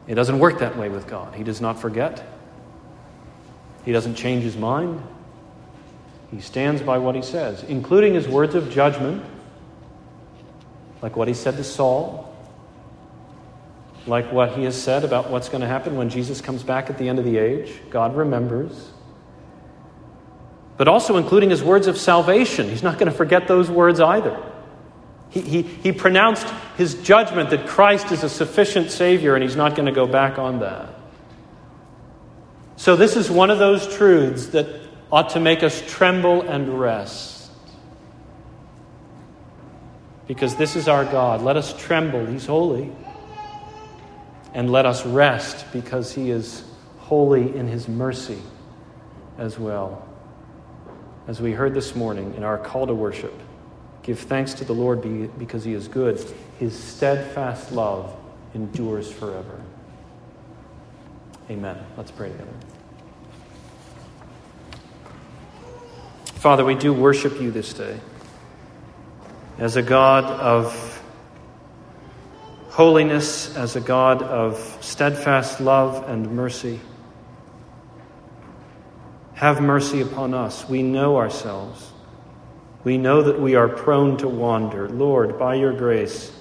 It 0.08 0.16
doesn't 0.16 0.39
work 0.39 0.60
that 0.60 0.78
way 0.78 0.89
with 0.89 1.08
God. 1.08 1.36
He 1.36 1.43
does 1.43 1.62
not 1.62 1.80
forget, 1.80 2.26
He 3.86 3.91
doesn't 3.91 4.16
change 4.16 4.43
His 4.43 4.58
mind. 4.58 5.01
He 6.32 6.41
stands 6.41 6.82
by 6.82 6.97
what 6.97 7.16
He 7.16 7.22
says, 7.22 7.64
including 7.64 8.14
His 8.14 8.28
words 8.28 8.55
of 8.55 8.70
judgment 8.70 9.24
like 11.01 11.16
what 11.16 11.28
he 11.28 11.34
said 11.34 11.55
to 11.58 11.64
Saul, 11.64 12.36
like 14.05 14.32
what 14.32 14.53
he 14.53 14.64
has 14.64 14.82
said 14.82 15.03
about 15.03 15.30
what's 15.30 15.49
going 15.49 15.62
to 15.62 15.68
happen 15.68 15.95
when 15.95 16.10
Jesus 16.10 16.41
comes 16.41 16.64
back 16.64 16.89
at 16.89 16.97
the 16.97 17.08
end 17.08 17.20
of 17.20 17.26
the 17.26 17.38
age. 17.38 17.80
God 17.89 18.16
remembers. 18.16 18.91
But 20.78 20.88
also 20.88 21.18
including 21.18 21.49
his 21.49 21.64
words 21.64 21.88
of 21.88 21.97
salvation. 21.97 22.70
He's 22.70 22.84
not 22.84 22.97
going 22.97 23.12
to 23.12 23.18
forget 23.18 23.47
those 23.47 23.70
words 23.70 23.99
either. 23.99 24.41
He, 25.30 25.41
he, 25.41 25.61
he 25.61 25.91
pronounced 25.91 26.47
his 26.78 26.95
judgment 26.95 27.49
that 27.49 27.67
Christ 27.67 28.11
is 28.11 28.23
a 28.23 28.30
sufficient 28.30 28.91
Savior, 28.91 29.36
and 29.36 29.43
he's 29.43 29.55
not 29.55 29.75
going 29.75 29.88
to 29.88 29.91
go 29.91 30.07
back 30.07 30.39
on 30.39 30.59
that. 30.59 30.93
So, 32.78 32.95
this 32.95 33.15
is 33.15 33.30
one 33.30 33.49
of 33.49 33.59
those 33.59 33.93
truths 33.95 34.47
that 34.47 34.67
ought 35.11 35.30
to 35.32 35.39
make 35.39 35.63
us 35.63 35.82
tremble 35.88 36.43
and 36.43 36.80
rest 36.80 37.38
because 40.28 40.55
this 40.55 40.75
is 40.75 40.88
our 40.88 41.05
God. 41.05 41.41
Let 41.41 41.57
us 41.57 41.73
tremble, 41.78 42.25
He's 42.25 42.45
holy. 42.45 42.91
And 44.53 44.69
let 44.71 44.86
us 44.86 45.05
rest 45.05 45.65
because 45.71 46.13
He 46.13 46.30
is 46.30 46.63
holy 46.99 47.55
in 47.55 47.67
His 47.67 47.88
mercy 47.88 48.41
as 49.38 49.57
well. 49.57 50.07
As 51.28 51.41
we 51.41 51.53
heard 51.53 51.73
this 51.73 51.95
morning 51.95 52.34
in 52.36 52.43
our 52.43 52.57
call 52.57 52.88
to 52.88 52.93
worship, 52.93 53.34
Give 54.08 54.18
thanks 54.18 54.53
to 54.53 54.64
the 54.64 54.74
Lord 54.74 55.01
because 55.38 55.66
he 55.66 55.74
is 55.74 55.89
good. 55.89 56.26
His 56.60 56.82
steadfast 56.82 57.74
love 57.74 58.16
endures 58.53 59.12
forever. 59.12 59.62
Amen. 61.49 61.78
Let's 61.97 62.12
pray 62.12 62.30
together. 62.30 62.53
Father, 66.36 66.64
we 66.64 66.76
do 66.76 66.93
worship 66.93 67.41
you 67.41 67.51
this 67.51 67.74
day 67.74 67.99
as 69.58 69.76
a 69.76 69.82
God 69.82 70.24
of 70.24 71.03
holiness, 72.70 73.58
as 73.58 73.76
a 73.76 73.82
God 73.82 74.24
of 74.24 74.78
steadfast 74.80 75.60
love 75.60 76.08
and 76.08 76.32
mercy. 76.32 76.80
Have 79.34 79.60
mercy 79.60 79.99
upon 79.99 80.34
us. 80.34 80.70
We 80.70 80.82
know 80.82 81.18
ourselves. 81.18 81.86
We 82.88 82.97
know 82.97 83.21
that 83.21 83.38
we 83.38 83.55
are 83.55 83.67
prone 83.67 84.15
to 84.19 84.29
wander. 84.29 84.88
Lord, 84.88 85.38
by 85.38 85.55
your 85.55 85.73
grace, 85.73 86.31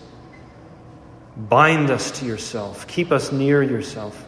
bind 1.36 1.90
us 1.90 2.20
to 2.20 2.24
yourself. 2.24 2.86
Keep 2.86 3.10
us 3.10 3.32
near 3.32 3.64
yourself 3.64 4.24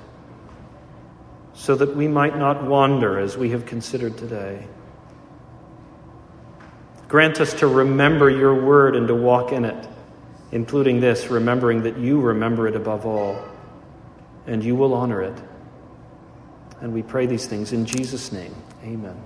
so 1.54 1.76
that 1.76 1.94
we 1.94 2.08
might 2.08 2.36
not 2.36 2.64
wander 2.64 3.20
as 3.20 3.36
we 3.36 3.50
have 3.50 3.66
considered 3.66 4.18
today. 4.18 4.66
Grant 7.06 7.40
us 7.40 7.54
to 7.54 7.68
remember 7.68 8.28
your 8.28 8.64
word 8.64 8.96
and 8.96 9.06
to 9.06 9.14
walk 9.14 9.52
in 9.52 9.64
it, 9.64 9.88
including 10.50 10.98
this, 10.98 11.28
remembering 11.28 11.84
that 11.84 11.98
you 11.98 12.20
remember 12.20 12.66
it 12.66 12.74
above 12.74 13.06
all, 13.06 13.40
and 14.44 14.64
you 14.64 14.74
will 14.74 14.92
honor 14.92 15.22
it. 15.22 15.40
And 16.80 16.92
we 16.92 17.04
pray 17.04 17.26
these 17.26 17.46
things 17.46 17.72
in 17.72 17.86
Jesus' 17.86 18.32
name. 18.32 18.56
Amen. 18.82 19.22